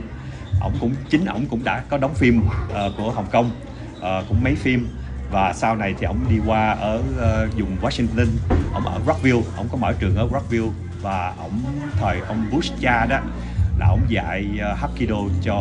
Ông 0.60 0.72
cũng 0.80 0.94
chính 1.08 1.24
ông 1.24 1.46
cũng 1.50 1.64
đã 1.64 1.82
có 1.88 1.98
đóng 1.98 2.14
phim 2.14 2.38
uh, 2.40 2.96
của 2.96 3.10
Hồng 3.10 3.26
Kông 3.32 3.50
uh, 3.98 4.28
cũng 4.28 4.44
mấy 4.44 4.54
phim 4.54 4.88
và 5.30 5.52
sau 5.52 5.76
này 5.76 5.94
thì 5.98 6.06
ông 6.06 6.24
đi 6.30 6.36
qua 6.46 6.70
ở 6.70 6.96
uh, 6.96 7.58
vùng 7.58 7.76
Washington 7.82 8.26
ông 8.72 8.86
ở 8.86 9.00
Rockville 9.06 9.42
ông 9.56 9.68
có 9.72 9.78
mở 9.78 9.92
trường 9.92 10.16
ở 10.16 10.28
Rockville. 10.32 10.68
Và 11.02 11.34
ông 11.38 11.62
thời 12.00 12.20
ông 12.20 12.46
Bush 12.52 12.80
cha 12.80 13.06
đó 13.06 13.18
là 13.78 13.86
ông 13.86 14.00
dạy 14.08 14.46
uh, 14.54 14.78
Hapkido 14.78 15.16
cho 15.42 15.54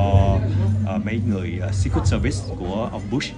uh, 0.95 1.05
mấy 1.05 1.21
người 1.27 1.61
uh, 1.67 1.73
Secret 1.73 2.07
Service 2.07 2.38
của 2.59 2.89
ông 2.91 3.01
Bush. 3.11 3.33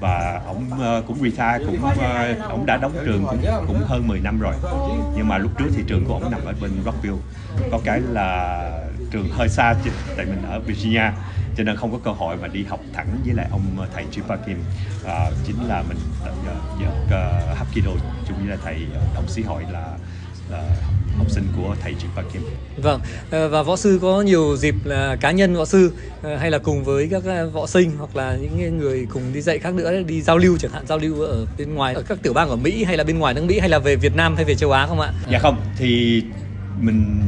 Và 0.00 0.42
ông 0.46 0.70
uh, 0.72 1.06
cũng 1.06 1.16
retire 1.22 1.58
cũng 1.66 1.84
uh, 1.84 2.50
ông 2.50 2.66
đã 2.66 2.76
đóng 2.76 2.92
trường 3.04 3.24
cũng, 3.30 3.44
cũng 3.66 3.82
hơn 3.86 4.08
10 4.08 4.20
năm 4.20 4.38
rồi. 4.40 4.54
Nhưng 5.16 5.28
mà 5.28 5.38
lúc 5.38 5.50
trước 5.58 5.68
thì 5.76 5.82
trường 5.86 6.04
của 6.04 6.14
ông 6.14 6.30
nằm 6.30 6.40
ở 6.44 6.54
bên 6.60 6.70
Rockville. 6.84 7.18
Có 7.70 7.78
cái 7.84 8.00
là 8.00 8.70
trường 9.10 9.28
hơi 9.32 9.48
xa 9.48 9.74
tại 10.16 10.26
mình 10.26 10.42
ở 10.50 10.60
Virginia 10.60 11.10
cho 11.56 11.64
nên 11.64 11.76
không 11.76 11.92
có 11.92 11.98
cơ 12.04 12.10
hội 12.10 12.36
mà 12.36 12.48
đi 12.48 12.64
học 12.64 12.80
thẳng 12.92 13.06
với 13.24 13.34
lại 13.34 13.46
ông 13.50 13.62
thầy 13.94 14.04
Jim 14.12 14.36
Kim 14.46 14.58
à, 15.04 15.30
chính 15.46 15.68
là 15.68 15.82
mình 15.88 15.98
uh, 16.20 17.56
Hapkido 17.56 17.90
chung 18.28 18.36
với 18.38 18.46
là 18.46 18.56
thầy 18.64 18.76
đồng 19.14 19.28
sĩ 19.28 19.42
hội 19.42 19.62
là 19.72 19.96
uh, 20.48 20.54
học 21.18 21.30
sinh 21.30 21.44
của 21.56 21.76
thầy 21.82 21.94
Jim 21.94 22.22
Kim. 22.32 22.42
Vâng, 22.76 23.00
và 23.30 23.62
võ 23.62 23.76
sư 23.76 23.98
có 24.02 24.22
nhiều 24.22 24.56
dịp 24.56 24.74
là 24.84 25.16
cá 25.16 25.30
nhân 25.30 25.54
võ 25.54 25.64
sư 25.64 25.92
hay 26.38 26.50
là 26.50 26.58
cùng 26.58 26.84
với 26.84 27.08
các 27.10 27.22
võ 27.52 27.66
sinh 27.66 27.90
hoặc 27.98 28.16
là 28.16 28.36
những 28.36 28.78
người 28.78 29.06
cùng 29.10 29.22
đi 29.32 29.40
dạy 29.40 29.58
khác 29.58 29.74
nữa 29.74 30.02
đi 30.02 30.22
giao 30.22 30.38
lưu 30.38 30.58
chẳng 30.58 30.72
hạn 30.72 30.86
giao 30.86 30.98
lưu 30.98 31.20
ở 31.20 31.46
bên 31.58 31.74
ngoài 31.74 31.94
ở 31.94 32.02
các 32.02 32.18
tiểu 32.22 32.32
bang 32.32 32.48
ở 32.48 32.56
Mỹ 32.56 32.84
hay 32.84 32.96
là 32.96 33.04
bên 33.04 33.18
ngoài 33.18 33.34
nước 33.34 33.44
Mỹ 33.44 33.58
hay 33.58 33.68
là 33.68 33.78
về 33.78 33.96
Việt 33.96 34.16
Nam 34.16 34.36
hay 34.36 34.44
về 34.44 34.54
châu 34.54 34.72
Á 34.72 34.86
không 34.86 35.00
ạ? 35.00 35.12
Dạ 35.30 35.38
không, 35.38 35.60
thì 35.76 36.22
mình 36.80 37.22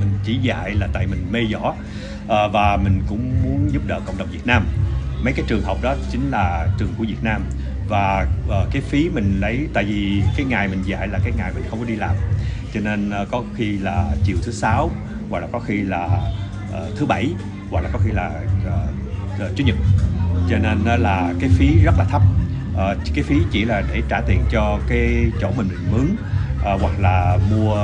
mình 0.00 0.08
chỉ 0.24 0.36
dạy 0.42 0.74
là 0.74 0.88
tại 0.92 1.06
mình 1.06 1.26
mê 1.32 1.40
võ 1.52 1.74
à, 2.28 2.48
và 2.52 2.76
mình 2.76 3.02
cũng 3.08 3.42
muốn 3.42 3.68
giúp 3.72 3.82
đỡ 3.86 4.00
cộng 4.06 4.18
đồng 4.18 4.28
Việt 4.30 4.46
Nam. 4.46 4.66
Mấy 5.24 5.32
cái 5.32 5.44
trường 5.48 5.62
học 5.62 5.78
đó 5.82 5.94
chính 6.10 6.30
là 6.30 6.66
trường 6.78 6.94
của 6.98 7.04
Việt 7.04 7.22
Nam. 7.22 7.42
Và 7.88 8.26
uh, 8.46 8.72
cái 8.72 8.82
phí 8.82 9.08
mình 9.08 9.40
lấy 9.40 9.68
tại 9.74 9.84
vì 9.84 10.22
cái 10.36 10.46
ngày 10.46 10.68
mình 10.68 10.82
dạy 10.86 11.08
là 11.08 11.18
cái 11.24 11.32
ngày 11.36 11.52
mình 11.54 11.64
không 11.70 11.78
có 11.78 11.84
đi 11.84 11.96
làm. 11.96 12.14
Cho 12.74 12.80
nên 12.80 13.10
uh, 13.22 13.28
có 13.30 13.42
khi 13.56 13.78
là 13.78 14.04
chiều 14.24 14.36
thứ 14.42 14.52
sáu 14.52 14.90
hoặc 15.30 15.40
là 15.40 15.46
có 15.52 15.58
khi 15.58 15.82
là 15.82 16.08
uh, 16.70 16.98
thứ 16.98 17.06
bảy 17.06 17.28
hoặc 17.70 17.80
là 17.80 17.90
có 17.92 17.98
khi 18.04 18.10
là 18.10 18.30
uh, 18.66 19.44
uh, 19.44 19.56
chủ 19.56 19.64
nhật. 19.64 19.76
Cho 20.50 20.58
nên 20.58 20.80
uh, 20.94 21.00
là 21.00 21.34
cái 21.40 21.50
phí 21.50 21.78
rất 21.84 21.94
là 21.98 22.04
thấp. 22.04 22.22
Uh, 22.72 22.98
cái 23.14 23.24
phí 23.24 23.36
chỉ 23.50 23.64
là 23.64 23.82
để 23.92 24.02
trả 24.08 24.20
tiền 24.20 24.42
cho 24.50 24.78
cái 24.88 25.30
chỗ 25.40 25.50
mình 25.56 25.68
mình 25.68 25.92
mướn 25.92 26.06
uh, 26.74 26.80
hoặc 26.80 27.00
là 27.00 27.38
mua 27.50 27.76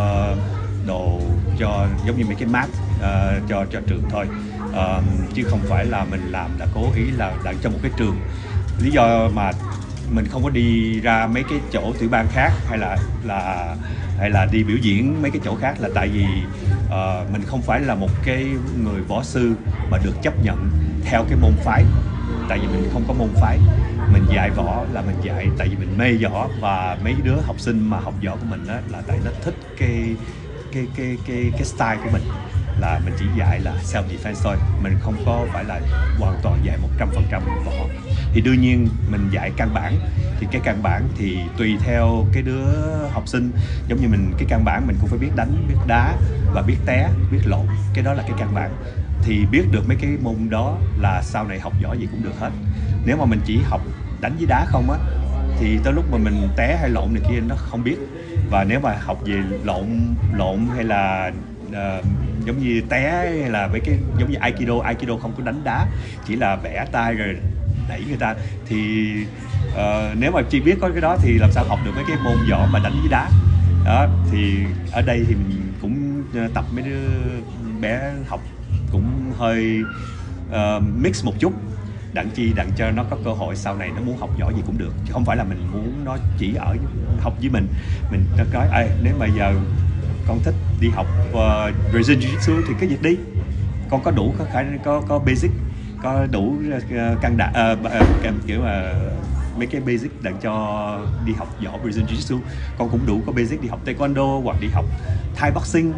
đồ 0.88 1.20
cho 1.58 1.86
giống 2.06 2.18
như 2.18 2.24
mấy 2.24 2.34
cái 2.34 2.48
mát 2.48 2.66
uh, 2.66 3.02
ờ, 3.02 3.40
cho 3.48 3.64
cho 3.72 3.80
trường 3.86 4.02
thôi. 4.10 4.26
Uh, 4.70 5.34
chứ 5.34 5.42
không 5.50 5.60
phải 5.68 5.84
là 5.84 6.04
mình 6.04 6.20
làm 6.30 6.58
là 6.58 6.66
cố 6.74 6.82
ý 6.96 7.04
là 7.16 7.32
đặt 7.44 7.56
cho 7.62 7.70
một 7.70 7.78
cái 7.82 7.90
trường. 7.96 8.16
Lý 8.80 8.90
do 8.90 9.28
mà 9.34 9.50
mình 10.10 10.26
không 10.30 10.42
có 10.42 10.50
đi 10.50 11.00
ra 11.00 11.26
mấy 11.26 11.42
cái 11.50 11.58
chỗ 11.72 11.92
tiểu 11.98 12.08
bang 12.08 12.26
khác 12.32 12.52
hay 12.68 12.78
là 12.78 12.96
là 13.24 13.74
hay 14.18 14.30
là 14.30 14.46
đi 14.52 14.64
biểu 14.64 14.76
diễn 14.76 15.22
mấy 15.22 15.30
cái 15.30 15.40
chỗ 15.44 15.54
khác 15.60 15.74
là 15.80 15.88
tại 15.94 16.08
vì 16.08 16.24
uh, 16.86 17.32
mình 17.32 17.42
không 17.46 17.62
phải 17.62 17.80
là 17.80 17.94
một 17.94 18.10
cái 18.24 18.46
người 18.84 19.00
võ 19.08 19.22
sư 19.22 19.52
mà 19.90 19.98
được 20.04 20.14
chấp 20.22 20.44
nhận 20.44 20.70
theo 21.04 21.24
cái 21.28 21.38
môn 21.40 21.52
phái. 21.64 21.84
Tại 22.48 22.58
vì 22.58 22.66
mình 22.66 22.90
không 22.92 23.04
có 23.08 23.14
môn 23.14 23.28
phái. 23.34 23.58
Mình 24.12 24.24
dạy 24.34 24.50
võ 24.50 24.84
là 24.92 25.02
mình 25.02 25.16
dạy 25.22 25.48
tại 25.58 25.68
vì 25.68 25.76
mình 25.76 25.98
mê 25.98 26.12
võ 26.12 26.48
và 26.60 26.98
mấy 27.04 27.14
đứa 27.22 27.36
học 27.46 27.60
sinh 27.60 27.90
mà 27.90 28.00
học 28.00 28.14
võ 28.26 28.36
của 28.36 28.46
mình 28.50 28.64
đó 28.68 28.74
là 28.88 29.02
tại 29.06 29.18
nó 29.24 29.30
thích 29.44 29.54
cái 29.78 30.16
cái 30.78 30.86
cái 30.96 31.16
cái 31.26 31.50
cái 31.52 31.64
style 31.64 31.96
của 32.04 32.10
mình 32.12 32.22
là 32.80 33.00
mình 33.04 33.14
chỉ 33.18 33.24
dạy 33.38 33.60
là 33.60 33.74
self 33.82 34.02
defense 34.02 34.40
thôi. 34.44 34.56
Mình 34.82 34.92
không 35.00 35.14
có 35.26 35.46
phải 35.52 35.64
là 35.64 35.80
hoàn 36.18 36.38
toàn 36.42 36.60
dạy 36.64 36.78
100% 36.98 37.40
võ 37.64 37.72
thì 38.32 38.40
đương 38.40 38.60
nhiên 38.60 38.88
mình 39.10 39.28
dạy 39.30 39.50
căn 39.56 39.74
bản. 39.74 39.94
Thì 40.40 40.46
cái 40.52 40.60
căn 40.64 40.82
bản 40.82 41.08
thì 41.16 41.38
tùy 41.58 41.76
theo 41.84 42.26
cái 42.32 42.42
đứa 42.42 42.64
học 43.12 43.28
sinh. 43.28 43.50
Giống 43.88 44.00
như 44.00 44.08
mình, 44.08 44.32
cái 44.38 44.46
căn 44.48 44.64
bản 44.64 44.86
mình 44.86 44.96
cũng 45.00 45.10
phải 45.10 45.18
biết 45.18 45.30
đánh, 45.36 45.64
biết 45.68 45.74
đá 45.86 46.14
và 46.54 46.62
biết 46.62 46.76
té, 46.86 47.08
biết 47.32 47.38
lộn. 47.44 47.66
Cái 47.94 48.04
đó 48.04 48.14
là 48.14 48.22
cái 48.22 48.32
căn 48.38 48.54
bản. 48.54 48.70
Thì 49.22 49.46
biết 49.50 49.62
được 49.70 49.88
mấy 49.88 49.96
cái 50.00 50.10
môn 50.22 50.50
đó 50.50 50.78
là 50.98 51.22
sau 51.22 51.44
này 51.44 51.60
học 51.60 51.72
võ 51.82 51.92
gì 51.92 52.08
cũng 52.10 52.22
được 52.22 52.38
hết. 52.38 52.50
Nếu 53.04 53.16
mà 53.16 53.24
mình 53.24 53.40
chỉ 53.44 53.58
học 53.64 53.80
đánh 54.20 54.36
với 54.36 54.46
đá 54.46 54.66
không 54.68 54.90
á, 54.90 54.98
thì 55.60 55.78
tới 55.84 55.92
lúc 55.92 56.04
mà 56.12 56.18
mình 56.18 56.48
té 56.56 56.76
hay 56.80 56.90
lộn 56.90 57.14
này 57.14 57.22
kia 57.28 57.40
nó 57.40 57.54
không 57.58 57.84
biết 57.84 57.96
và 58.50 58.64
nếu 58.64 58.80
mà 58.80 58.94
học 59.00 59.18
về 59.24 59.42
lộn 59.64 59.86
lộn 60.32 60.58
hay 60.74 60.84
là 60.84 61.32
uh, 61.68 62.04
giống 62.44 62.58
như 62.58 62.82
té 62.88 63.10
hay 63.40 63.50
là 63.50 63.66
mấy 63.66 63.80
cái 63.80 63.98
giống 64.18 64.30
như 64.30 64.36
aikido 64.40 64.74
aikido 64.84 65.16
không 65.16 65.32
có 65.36 65.42
đánh 65.44 65.64
đá 65.64 65.86
chỉ 66.26 66.36
là 66.36 66.56
bẻ 66.56 66.84
tay 66.92 67.14
rồi 67.14 67.36
đẩy 67.88 68.04
người 68.08 68.16
ta 68.16 68.34
thì 68.66 69.10
uh, 69.68 70.18
nếu 70.18 70.32
mà 70.32 70.42
chỉ 70.50 70.60
biết 70.60 70.74
có 70.80 70.88
cái 70.88 71.00
đó 71.00 71.16
thì 71.22 71.38
làm 71.38 71.52
sao 71.52 71.64
học 71.64 71.78
được 71.84 71.90
mấy 71.94 72.04
cái 72.08 72.16
môn 72.24 72.36
võ 72.50 72.68
mà 72.72 72.78
đánh 72.78 72.92
với 73.00 73.10
đá? 73.10 73.30
Đó 73.84 74.06
thì 74.30 74.56
ở 74.92 75.02
đây 75.02 75.24
thì 75.28 75.34
mình 75.34 75.72
cũng 75.82 76.22
ờ, 76.34 76.48
tập 76.54 76.64
mấy 76.74 76.84
đứa 76.84 77.08
bé 77.80 78.12
học 78.28 78.40
cũng 78.92 79.32
hơi 79.38 79.80
uh, 80.48 80.82
mix 81.02 81.24
một 81.24 81.32
chút 81.38 81.52
đặng 82.12 82.30
chi 82.34 82.52
đặng 82.56 82.70
cho 82.76 82.90
nó 82.90 83.04
có 83.10 83.16
cơ 83.24 83.32
hội 83.32 83.56
sau 83.56 83.76
này 83.76 83.90
nó 83.96 84.00
muốn 84.02 84.16
học 84.16 84.30
giỏi 84.38 84.52
gì 84.56 84.62
cũng 84.66 84.78
được. 84.78 84.92
Chứ 85.06 85.12
không 85.12 85.24
phải 85.24 85.36
là 85.36 85.44
mình 85.44 85.58
muốn 85.72 86.04
nó 86.04 86.16
chỉ 86.38 86.54
ở 86.54 86.76
học 87.20 87.34
với 87.40 87.50
mình. 87.50 87.66
Mình 88.10 88.24
nó 88.38 88.44
nói 88.52 88.68
ê 88.72 88.90
nếu 89.02 89.14
mà 89.18 89.26
giờ 89.26 89.54
con 90.26 90.38
thích 90.44 90.54
đi 90.80 90.88
học 90.88 91.06
uh, 91.30 91.36
Brazilian 91.94 92.20
Jiu-Jitsu 92.20 92.62
thì 92.68 92.74
cái 92.80 92.88
việc 92.88 93.02
đi. 93.02 93.16
Con 93.90 94.02
có 94.02 94.10
đủ 94.10 94.34
có 94.38 94.44
khả 94.52 94.64
có 94.84 95.02
có 95.08 95.18
basic 95.18 95.50
có 96.02 96.26
đủ 96.30 96.54
ờ, 96.72 97.12
uh, 97.12 97.20
căn 97.20 97.36
đạn 97.36 97.52
uh, 97.72 97.86
uh, 98.28 98.46
kiểu 98.46 98.60
mà 98.60 98.94
mấy 99.58 99.66
cái 99.66 99.80
basic 99.80 100.22
đặng 100.22 100.36
cho 100.42 100.98
đi 101.26 101.32
học 101.32 101.48
võ 101.64 101.78
Brazilian 101.84 102.06
Jiu-Jitsu 102.06 102.38
con 102.78 102.88
cũng 102.88 103.06
đủ 103.06 103.20
có 103.26 103.32
basic 103.32 103.62
đi 103.62 103.68
học 103.68 103.80
Taekwondo 103.84 104.42
hoặc 104.42 104.56
đi 104.60 104.68
học 104.68 104.84
Thai 105.36 105.50
boxing 105.50 105.92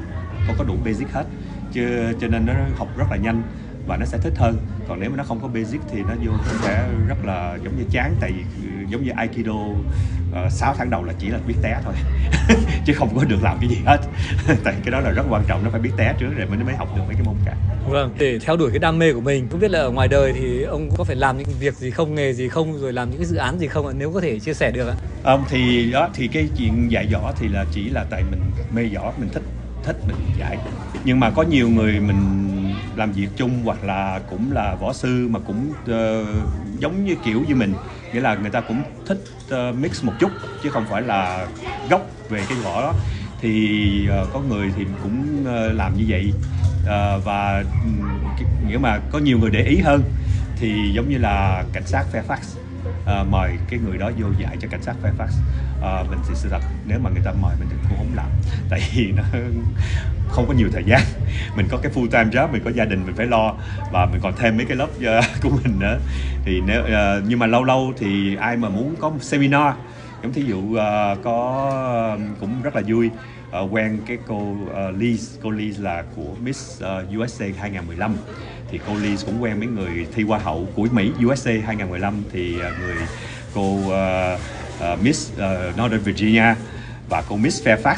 con 0.46 0.56
có 0.58 0.64
đủ 0.64 0.76
basic 0.84 1.12
hết. 1.12 1.24
Chứ 1.72 2.12
cho 2.20 2.26
nên 2.28 2.46
nó 2.46 2.52
học 2.76 2.88
rất 2.96 3.04
là 3.10 3.16
nhanh 3.16 3.42
và 3.90 3.96
nó 3.96 4.06
sẽ 4.06 4.18
thích 4.18 4.32
hơn. 4.36 4.56
Còn 4.88 5.00
nếu 5.00 5.10
mà 5.10 5.16
nó 5.16 5.24
không 5.24 5.40
có 5.42 5.48
basic 5.48 5.80
thì 5.92 6.02
nó 6.02 6.14
vô 6.24 6.32
nó 6.32 6.52
sẽ 6.62 6.88
rất 7.08 7.24
là 7.24 7.58
giống 7.64 7.76
như 7.76 7.84
chán 7.90 8.14
tại 8.20 8.32
vì 8.36 8.44
giống 8.88 9.04
như 9.04 9.10
aikido 9.16 9.52
uh, 9.52 10.52
6 10.52 10.74
tháng 10.78 10.90
đầu 10.90 11.04
là 11.04 11.12
chỉ 11.18 11.28
là 11.28 11.38
biết 11.46 11.54
té 11.62 11.80
thôi 11.84 11.94
chứ 12.86 12.92
không 12.92 13.16
có 13.16 13.24
được 13.24 13.42
làm 13.42 13.58
cái 13.60 13.68
gì 13.68 13.76
hết. 13.86 13.98
Tại 14.64 14.74
cái 14.84 14.90
đó 14.90 15.00
là 15.00 15.10
rất 15.10 15.22
quan 15.30 15.44
trọng 15.48 15.64
nó 15.64 15.70
phải 15.70 15.80
biết 15.80 15.90
té 15.96 16.14
trước 16.18 16.30
rồi 16.36 16.46
mới 16.46 16.58
mới 16.58 16.74
học 16.74 16.88
được 16.96 17.02
mấy 17.06 17.14
cái 17.14 17.22
môn 17.22 17.34
cả 17.44 17.56
Vâng, 17.88 18.14
để 18.18 18.38
theo 18.38 18.56
đuổi 18.56 18.70
cái 18.70 18.78
đam 18.78 18.98
mê 18.98 19.12
của 19.12 19.20
mình 19.20 19.48
Không 19.50 19.60
biết 19.60 19.70
là 19.70 19.78
ở 19.78 19.90
ngoài 19.90 20.08
đời 20.08 20.32
thì 20.32 20.62
ông 20.62 20.90
có 20.98 21.04
phải 21.04 21.16
làm 21.16 21.38
những 21.38 21.48
việc 21.60 21.74
gì 21.74 21.90
không, 21.90 22.14
nghề 22.14 22.32
gì 22.32 22.48
không 22.48 22.78
Rồi 22.80 22.92
làm 22.92 23.10
những 23.10 23.18
cái 23.18 23.26
dự 23.26 23.36
án 23.36 23.58
gì 23.58 23.66
không 23.66 23.86
ạ, 23.86 23.92
nếu 23.96 24.12
có 24.12 24.20
thể 24.20 24.38
chia 24.38 24.54
sẻ 24.54 24.70
được 24.70 24.88
ạ. 24.88 24.94
Um, 25.32 25.44
Thì 25.48 25.92
đó, 25.92 26.08
thì 26.14 26.28
cái 26.28 26.48
chuyện 26.56 26.90
dạy 26.90 27.08
võ 27.12 27.32
thì 27.38 27.48
là 27.48 27.64
chỉ 27.72 27.88
là 27.88 28.04
tại 28.10 28.22
mình 28.30 28.40
mê 28.74 28.82
võ, 28.94 29.12
mình 29.18 29.28
thích 29.32 29.42
thích 29.84 29.96
mình 30.06 30.16
dạy. 30.38 30.58
Nhưng 31.04 31.20
mà 31.20 31.30
có 31.30 31.42
nhiều 31.42 31.68
người 31.68 32.00
mình 32.00 32.16
làm 32.96 33.12
việc 33.12 33.28
chung 33.36 33.62
hoặc 33.64 33.84
là 33.84 34.20
cũng 34.30 34.52
là 34.52 34.74
võ 34.74 34.92
sư 34.92 35.28
mà 35.30 35.38
cũng 35.46 35.70
uh, 35.70 36.26
giống 36.78 37.04
như 37.04 37.14
kiểu 37.24 37.44
như 37.48 37.54
mình. 37.54 37.74
Nghĩa 38.12 38.20
là 38.20 38.34
người 38.34 38.50
ta 38.50 38.60
cũng 38.60 38.82
thích 39.06 39.24
uh, 39.44 39.76
mix 39.76 40.04
một 40.04 40.12
chút 40.20 40.30
chứ 40.62 40.70
không 40.70 40.84
phải 40.90 41.02
là 41.02 41.46
gốc 41.90 42.06
về 42.28 42.44
cái 42.48 42.58
võ 42.64 42.80
đó. 42.80 42.94
Thì 43.40 44.08
uh, 44.22 44.28
có 44.32 44.40
người 44.40 44.72
thì 44.76 44.84
cũng 45.02 45.42
uh, 45.42 45.74
làm 45.74 45.96
như 45.96 46.04
vậy. 46.08 46.32
Uh, 46.82 47.24
và 47.24 47.64
nghĩa 48.68 48.78
mà 48.78 48.98
có 49.10 49.18
nhiều 49.18 49.38
người 49.38 49.50
để 49.50 49.62
ý 49.62 49.76
hơn 49.76 50.02
thì 50.56 50.92
giống 50.94 51.08
như 51.08 51.18
là 51.18 51.64
cảnh 51.72 51.86
sát 51.86 52.04
Fairfax. 52.12 52.38
Uh, 53.20 53.28
mời 53.28 53.56
cái 53.70 53.80
người 53.86 53.98
đó 53.98 54.10
vô 54.18 54.26
dạy 54.38 54.56
cho 54.60 54.68
cảnh 54.70 54.82
sát 54.82 54.94
Fairfax. 55.02 55.28
Uh, 55.78 56.10
mình 56.10 56.18
thì 56.28 56.34
sự 56.34 56.48
thật 56.48 56.60
nếu 56.86 56.98
mà 56.98 57.10
người 57.10 57.22
ta 57.24 57.32
mời 57.32 57.56
mình 57.58 57.68
thì 57.70 57.76
cũng 57.88 57.98
không 57.98 58.14
làm. 58.14 58.28
Tại 58.70 58.80
vì 58.94 59.12
nó 59.12 59.22
không 60.30 60.46
có 60.46 60.52
nhiều 60.52 60.68
thời 60.72 60.84
gian. 60.84 61.00
Mình 61.56 61.66
có 61.70 61.78
cái 61.82 61.92
full 61.92 62.08
time 62.10 62.30
job 62.30 62.52
mình 62.52 62.62
có 62.64 62.70
gia 62.70 62.84
đình 62.84 63.06
mình 63.06 63.14
phải 63.16 63.26
lo. 63.26 63.54
Và 63.92 64.06
mình 64.06 64.20
còn 64.22 64.32
thêm 64.38 64.56
mấy 64.56 64.66
cái 64.66 64.76
lớp 64.76 64.88
uh, 64.96 65.24
của 65.42 65.50
mình 65.64 65.78
nữa. 65.78 65.98
Thì 66.44 66.60
nếu 66.66 66.82
uh, 66.82 67.24
nhưng 67.28 67.38
mà 67.38 67.46
lâu 67.46 67.64
lâu 67.64 67.92
thì 67.98 68.36
ai 68.36 68.56
mà 68.56 68.68
muốn 68.68 68.94
có 69.00 69.10
một 69.10 69.22
seminar 69.22 69.74
giống 70.22 70.32
thí 70.32 70.42
dụ 70.42 70.58
uh, 70.58 70.78
có 71.22 72.14
uh, 72.14 72.40
cũng 72.40 72.62
rất 72.62 72.76
là 72.76 72.82
vui. 72.86 73.10
Uh, 73.64 73.72
quen 73.72 73.98
cái 74.06 74.18
cô 74.26 74.36
uh, 74.36 74.96
Liz 74.98 75.16
cô 75.42 75.50
Liz 75.50 75.82
là 75.82 76.04
của 76.16 76.34
Miss 76.44 76.82
uh, 76.82 77.18
USA 77.18 77.46
2015 77.58 78.16
thì 78.70 78.80
cô 78.86 78.94
Liz 78.94 79.26
cũng 79.26 79.42
quen 79.42 79.58
mấy 79.58 79.68
người 79.68 80.06
thi 80.14 80.22
hoa 80.22 80.38
hậu 80.38 80.68
của 80.74 80.86
Mỹ 80.92 81.10
USA 81.26 81.52
2015 81.64 82.22
thì 82.32 82.54
uh, 82.56 82.78
người 82.80 82.96
cô 83.54 83.74
uh, 83.74 84.40
uh, 84.92 85.02
Miss 85.02 85.32
uh, 85.32 85.78
Northern 85.78 86.02
Virginia 86.02 86.54
và 87.08 87.22
cô 87.28 87.36
Miss 87.36 87.66
Fairfax 87.66 87.96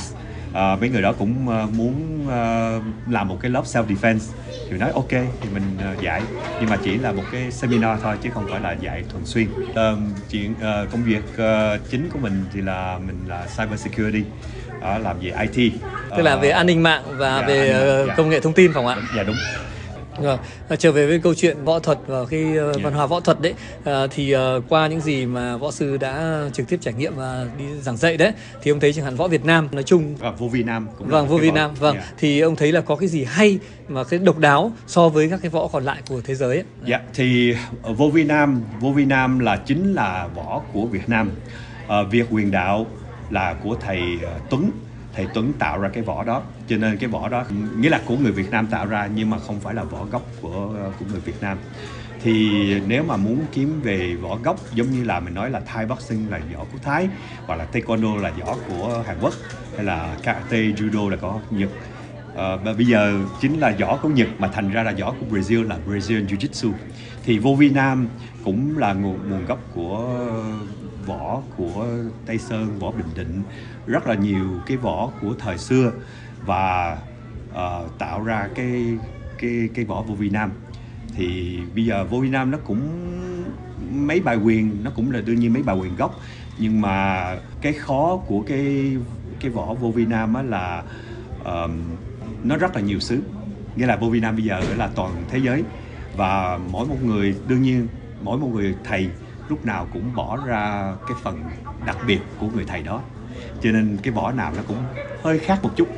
uh, 0.53 0.81
mấy 0.81 0.89
người 0.89 1.03
đó 1.03 1.13
cũng 1.13 1.49
uh, 1.49 1.75
muốn 1.75 2.25
uh, 2.27 3.13
làm 3.13 3.29
một 3.29 3.39
cái 3.41 3.51
lớp 3.51 3.65
self 3.65 3.87
defense 3.87 4.33
thì 4.71 4.79
nói 4.79 4.91
ok 4.95 5.11
thì 5.11 5.49
mình 5.55 5.63
uh, 5.93 6.03
dạy. 6.03 6.23
Nhưng 6.61 6.71
mà 6.71 6.77
chỉ 6.85 6.99
là 6.99 7.13
một 7.13 7.23
cái 7.33 7.51
seminar 7.51 8.01
thôi 8.03 8.17
chứ 8.23 8.31
không 8.35 8.47
phải 8.51 8.61
là 8.61 8.73
dạy 8.73 9.05
thường 9.13 9.23
xuyên. 9.25 9.47
Uh, 9.53 9.77
chuyện 10.31 10.53
uh, 10.53 10.93
công 10.93 11.03
việc 11.05 11.25
uh, 11.35 11.91
chính 11.91 12.11
của 12.13 12.19
mình 12.19 12.45
thì 12.53 12.61
là 12.61 12.99
mình 13.07 13.19
là 13.29 13.47
cyber 13.59 13.81
security 13.81 14.25
uh, 14.79 14.83
làm 14.83 15.17
về 15.21 15.33
IT 15.53 15.73
Tức 16.17 16.23
là 16.23 16.37
về 16.37 16.51
an 16.51 16.67
ninh 16.67 16.83
mạng 16.83 17.03
và 17.07 17.39
dạ, 17.41 17.47
về 17.47 17.73
mạng, 17.73 18.07
dạ. 18.09 18.15
công 18.15 18.29
nghệ 18.29 18.41
thông 18.41 18.53
tin 18.53 18.73
không 18.73 18.87
ạ? 18.87 18.97
dạ 19.17 19.23
đúng 19.23 19.37
Vâng, 20.19 20.39
à, 20.69 20.77
trở 20.77 20.93
về 20.93 21.07
với 21.07 21.19
câu 21.19 21.35
chuyện 21.35 21.65
võ 21.65 21.79
thuật 21.79 21.99
và 22.07 22.25
cái 22.31 22.45
uh, 22.45 22.73
Yeah. 22.73 22.83
văn 22.83 22.93
hóa 22.93 23.07
võ 23.07 23.21
thuật 23.21 23.41
đấy 23.41 23.55
à, 23.85 24.07
thì 24.11 24.37
uh, 24.37 24.41
qua 24.69 24.87
những 24.87 25.01
gì 25.01 25.27
mà 25.27 25.57
võ 25.57 25.71
sư 25.71 25.97
đã 25.97 26.45
trực 26.53 26.69
tiếp 26.69 26.79
trải 26.81 26.95
nghiệm 26.95 27.17
và 27.17 27.47
đi 27.59 27.65
giảng 27.81 27.97
dạy 27.97 28.17
đấy 28.17 28.33
thì 28.63 28.71
ông 28.71 28.81
thấy 28.81 28.93
chẳng 28.93 29.05
hạn 29.05 29.17
võ 29.17 29.29
Việt 29.29 29.45
Nam 29.45 29.69
nói 29.73 29.83
chung 29.83 30.17
và 30.17 30.31
vô 30.31 30.49
vi 30.49 30.63
nam 30.63 30.89
cũng 30.99 31.09
vâng 31.09 31.29
vô 31.29 31.37
Việt 31.37 31.55
Nam 31.55 31.75
vâng 31.75 31.97
dạ. 31.97 32.13
thì 32.19 32.41
ông 32.41 32.57
thấy 32.57 32.73
là 32.73 32.81
có 32.81 32.97
cái 32.97 33.09
gì 33.09 33.25
hay 33.25 33.59
mà 33.89 34.05
cái 34.05 34.19
độc 34.19 34.39
đáo 34.39 34.73
so 34.87 35.09
với 35.09 35.29
các 35.31 35.41
cái 35.43 35.51
võ 35.51 35.69
còn 35.69 35.85
lại 35.85 36.03
của 36.09 36.21
thế 36.25 36.35
giới 36.35 36.57
ấy. 36.57 36.65
Dạ 36.87 37.01
thì 37.15 37.55
ở 37.83 37.93
vô 37.93 38.09
vi 38.09 38.25
nam 38.25 38.63
vô 38.81 38.91
vi 38.91 39.05
nam 39.05 39.39
là 39.39 39.57
chính 39.57 39.95
là 39.95 40.29
võ 40.35 40.63
của 40.73 40.87
Việt 40.87 41.09
Nam 41.09 41.31
Ờ, 41.93 42.05
Việt 42.05 42.27
quyền 42.31 42.51
đạo 42.51 42.87
là 43.31 43.55
của 43.63 43.77
thầy 43.81 44.01
ờ, 44.23 44.41
Tuấn 44.51 44.71
thầy 45.15 45.27
Tuấn 45.35 45.53
tạo 45.59 45.79
ra 45.79 45.89
cái 45.89 46.03
võ 46.03 46.25
đó. 46.25 46.43
Cho 46.69 46.77
nên 46.77 46.97
cái 46.97 47.09
võ 47.09 47.29
đó 47.29 47.45
nghĩa 47.79 47.89
là 47.89 48.01
của 48.07 48.17
người 48.17 48.33
Việt 48.33 48.51
Nam 48.51 48.67
tạo 48.67 48.87
ra 48.87 49.09
nhưng 49.15 49.31
mà 49.31 49.39
không 49.39 49.61
phải 49.61 49.75
là 49.75 49.85
võ 49.85 50.05
gốc 50.05 50.23
của 50.43 50.75
của 50.99 51.05
người 51.11 51.21
Việt 51.21 51.41
Nam. 51.41 51.59
Thì 52.23 52.51
nếu 52.87 53.05
mà 53.05 53.17
muốn 53.17 53.41
kiếm 53.53 53.81
về 53.83 54.15
võ 54.15 54.37
gốc 54.37 54.61
giống 54.75 54.91
như 54.91 55.05
là 55.05 55.21
mình 55.21 55.35
nói 55.35 55.51
là 55.51 55.61
Thai 55.61 55.87
boxing 55.87 56.31
là 56.31 56.41
võ 56.55 56.65
của 56.73 56.79
Thái 56.83 57.09
hoặc 57.47 57.57
là 57.57 57.67
Taekwondo 57.73 58.17
là 58.17 58.31
võ 58.31 58.57
của 58.69 59.05
Hàn 59.07 59.17
Quốc 59.21 59.35
hay 59.77 59.85
là 59.85 60.17
Karate 60.23 60.59
Judo 60.59 61.09
là 61.09 61.17
có 61.17 61.41
Nhật. 61.51 61.71
Ờ, 62.35 62.57
và 62.57 62.73
bây 62.73 62.87
giờ 62.87 63.21
chính 63.41 63.61
là 63.61 63.75
võ 63.81 63.97
của 63.97 64.09
Nhật 64.09 64.29
mà 64.39 64.49
thành 64.49 64.71
ra 64.71 64.83
là 64.83 64.95
võ 65.01 65.15
của 65.21 65.37
Brazil 65.37 65.69
là 65.69 65.77
Brazilian 65.89 66.27
Jiu-Jitsu 66.27 66.73
thì 67.25 67.39
vô 67.39 67.55
vi 67.55 67.71
nam 67.71 68.09
cũng 68.45 68.79
là 68.79 68.93
nguồn, 68.93 69.31
nguồn 69.31 69.45
gốc 69.47 69.59
của 69.75 70.21
võ 71.07 71.43
của 71.57 71.87
Tây 72.27 72.39
Sơn 72.39 72.79
võ 72.79 72.91
Bình 72.91 73.07
Định 73.15 73.43
rất 73.87 74.07
là 74.07 74.15
nhiều 74.15 74.47
cái 74.67 74.77
võ 74.77 75.11
của 75.21 75.35
thời 75.39 75.59
xưa 75.59 75.93
và 76.47 76.99
uh, 77.51 77.99
tạo 77.99 78.25
ra 78.25 78.49
cái 78.55 78.85
cái 79.39 79.69
cái 79.75 79.85
võ 79.85 80.03
vô 80.03 80.15
vi 80.15 80.31
nam. 80.31 80.51
Thì 81.17 81.59
bây 81.75 81.85
giờ 81.85 82.05
vô 82.05 82.19
vi 82.21 82.29
nam 82.29 82.51
nó 82.51 82.59
cũng 82.59 82.81
mấy 84.07 84.21
bài 84.21 84.37
quyền 84.37 84.85
nó 84.85 84.91
cũng 84.91 85.11
là 85.11 85.21
đương 85.21 85.41
nhiên 85.41 85.53
mấy 85.53 85.63
bài 85.63 85.77
quyền 85.77 85.97
gốc. 85.97 86.21
Nhưng 86.59 86.81
mà 86.81 87.27
cái 87.61 87.73
khó 87.73 88.17
của 88.27 88.43
cái 88.43 88.97
cái 89.41 89.51
võ 89.51 89.75
vô 89.75 89.91
vi 89.91 90.07
nam 90.07 90.35
á 90.35 90.43
là 90.43 90.83
uh, 91.41 91.71
nó 92.45 92.57
rất 92.57 92.77
là 92.77 92.81
nhiều 92.81 93.01
xứ. 93.01 93.23
Nghĩa 93.77 93.87
là 93.87 93.97
vô 93.97 94.09
vi 94.09 94.21
nam 94.21 94.37
bây 94.37 94.45
giờ 94.45 94.61
là 94.77 94.91
toàn 94.95 95.25
thế 95.31 95.39
giới. 95.39 95.63
Và 96.17 96.59
mỗi 96.71 96.87
một 96.87 96.97
người 97.05 97.35
đương 97.49 97.63
nhiên 97.63 97.87
mỗi 98.23 98.39
một 98.39 98.49
người 98.55 98.75
thầy 98.85 99.09
lúc 99.49 99.67
nào 99.67 99.87
cũng 99.93 100.15
bỏ 100.15 100.39
ra 100.47 100.95
cái 101.09 101.17
phần 101.23 101.43
đặc 101.87 101.97
biệt 102.07 102.21
của 102.39 102.47
người 102.55 102.65
thầy 102.65 102.83
đó. 102.83 103.01
Cho 103.63 103.71
nên 103.71 103.99
cái 104.03 104.13
vỏ 104.13 104.33
nào 104.33 104.53
nó 104.57 104.63
cũng 104.69 104.77
hơi 105.23 105.39
khác 105.39 105.59
một 105.63 105.71
chút. 105.77 105.89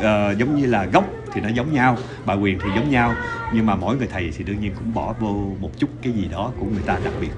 Ờ, 0.00 0.34
giống 0.38 0.56
như 0.56 0.66
là 0.66 0.84
gốc 0.84 1.04
thì 1.32 1.40
nó 1.40 1.48
giống 1.48 1.72
nhau 1.72 1.96
bài 2.24 2.36
quyền 2.36 2.58
thì 2.58 2.68
giống 2.74 2.90
nhau 2.90 3.14
nhưng 3.52 3.66
mà 3.66 3.76
mỗi 3.76 3.96
người 3.96 4.06
thầy 4.06 4.30
thì 4.36 4.44
đương 4.44 4.60
nhiên 4.60 4.74
cũng 4.74 4.94
bỏ 4.94 5.14
vô 5.20 5.52
một 5.60 5.70
chút 5.78 5.90
cái 6.02 6.12
gì 6.12 6.28
đó 6.30 6.52
của 6.58 6.66
người 6.66 6.82
ta 6.86 6.98
đặc 7.04 7.14
biệt. 7.20 7.32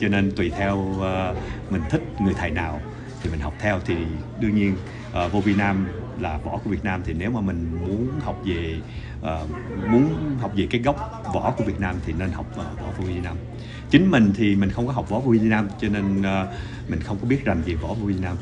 Cho 0.00 0.08
nên 0.08 0.32
tùy 0.36 0.52
theo 0.58 0.76
uh, 0.76 1.36
mình 1.70 1.82
thích 1.90 2.02
người 2.20 2.34
thầy 2.34 2.50
nào 2.50 2.80
thì 3.22 3.30
mình 3.30 3.40
học 3.40 3.54
theo 3.58 3.80
thì 3.84 3.96
đương 4.40 4.54
nhiên 4.54 4.76
uh, 5.24 5.32
vô 5.32 5.40
Vi 5.40 5.54
Nam 5.54 5.88
là 6.20 6.38
võ 6.44 6.58
của 6.64 6.70
Việt 6.70 6.84
Nam 6.84 7.02
thì 7.04 7.12
nếu 7.12 7.30
mà 7.30 7.40
mình 7.40 7.66
muốn 7.80 8.20
học 8.20 8.42
về 8.44 8.80
uh, 9.20 9.50
muốn 9.90 10.36
học 10.40 10.52
về 10.56 10.66
cái 10.70 10.80
gốc 10.80 11.24
võ 11.34 11.50
của 11.50 11.64
Việt 11.64 11.80
Nam 11.80 11.96
thì 12.06 12.12
nên 12.18 12.30
học 12.30 12.46
uh, 12.50 12.80
võ 12.80 12.86
của 12.98 13.04
Việt 13.04 13.20
Nam. 13.22 13.36
Chính 13.90 14.10
mình 14.10 14.32
thì 14.36 14.56
mình 14.56 14.70
không 14.70 14.86
có 14.86 14.92
học 14.92 15.08
võ 15.08 15.20
của 15.20 15.30
Việt 15.30 15.42
Nam 15.42 15.68
cho 15.80 15.88
nên 15.88 16.20
uh, 16.20 16.48
mình 16.88 17.00
không 17.00 17.18
có 17.18 17.26
biết 17.26 17.44
rành 17.44 17.62
về 17.66 17.74
võ 17.74 17.88
của 17.88 18.06
Việt 18.06 18.20
Nam. 18.20 18.36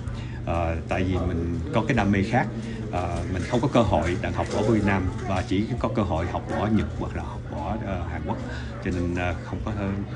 Ờ, 0.50 0.76
tại 0.88 1.02
vì 1.02 1.14
mình 1.14 1.58
có 1.72 1.82
cái 1.88 1.96
đam 1.96 2.12
mê 2.12 2.22
khác. 2.22 2.46
Ờ, 2.92 3.22
mình 3.32 3.42
không 3.42 3.60
có 3.60 3.68
cơ 3.68 3.82
hội 3.82 4.16
đang 4.22 4.32
học 4.32 4.46
ở 4.52 4.62
Việt 4.62 4.84
Nam 4.86 5.02
và 5.28 5.44
chỉ 5.48 5.64
có 5.78 5.88
cơ 5.88 6.02
hội 6.02 6.26
học 6.26 6.42
ở 6.50 6.68
Nhật 6.76 6.86
hoặc 6.98 7.16
là 7.16 7.22
học 7.22 7.40
ở 7.50 7.74
uh, 7.74 8.10
Hàn 8.10 8.22
Quốc. 8.26 8.36
Cho 8.84 8.90
nên 8.90 9.12
uh, 9.12 9.36
không 9.44 9.58
có 9.64 9.72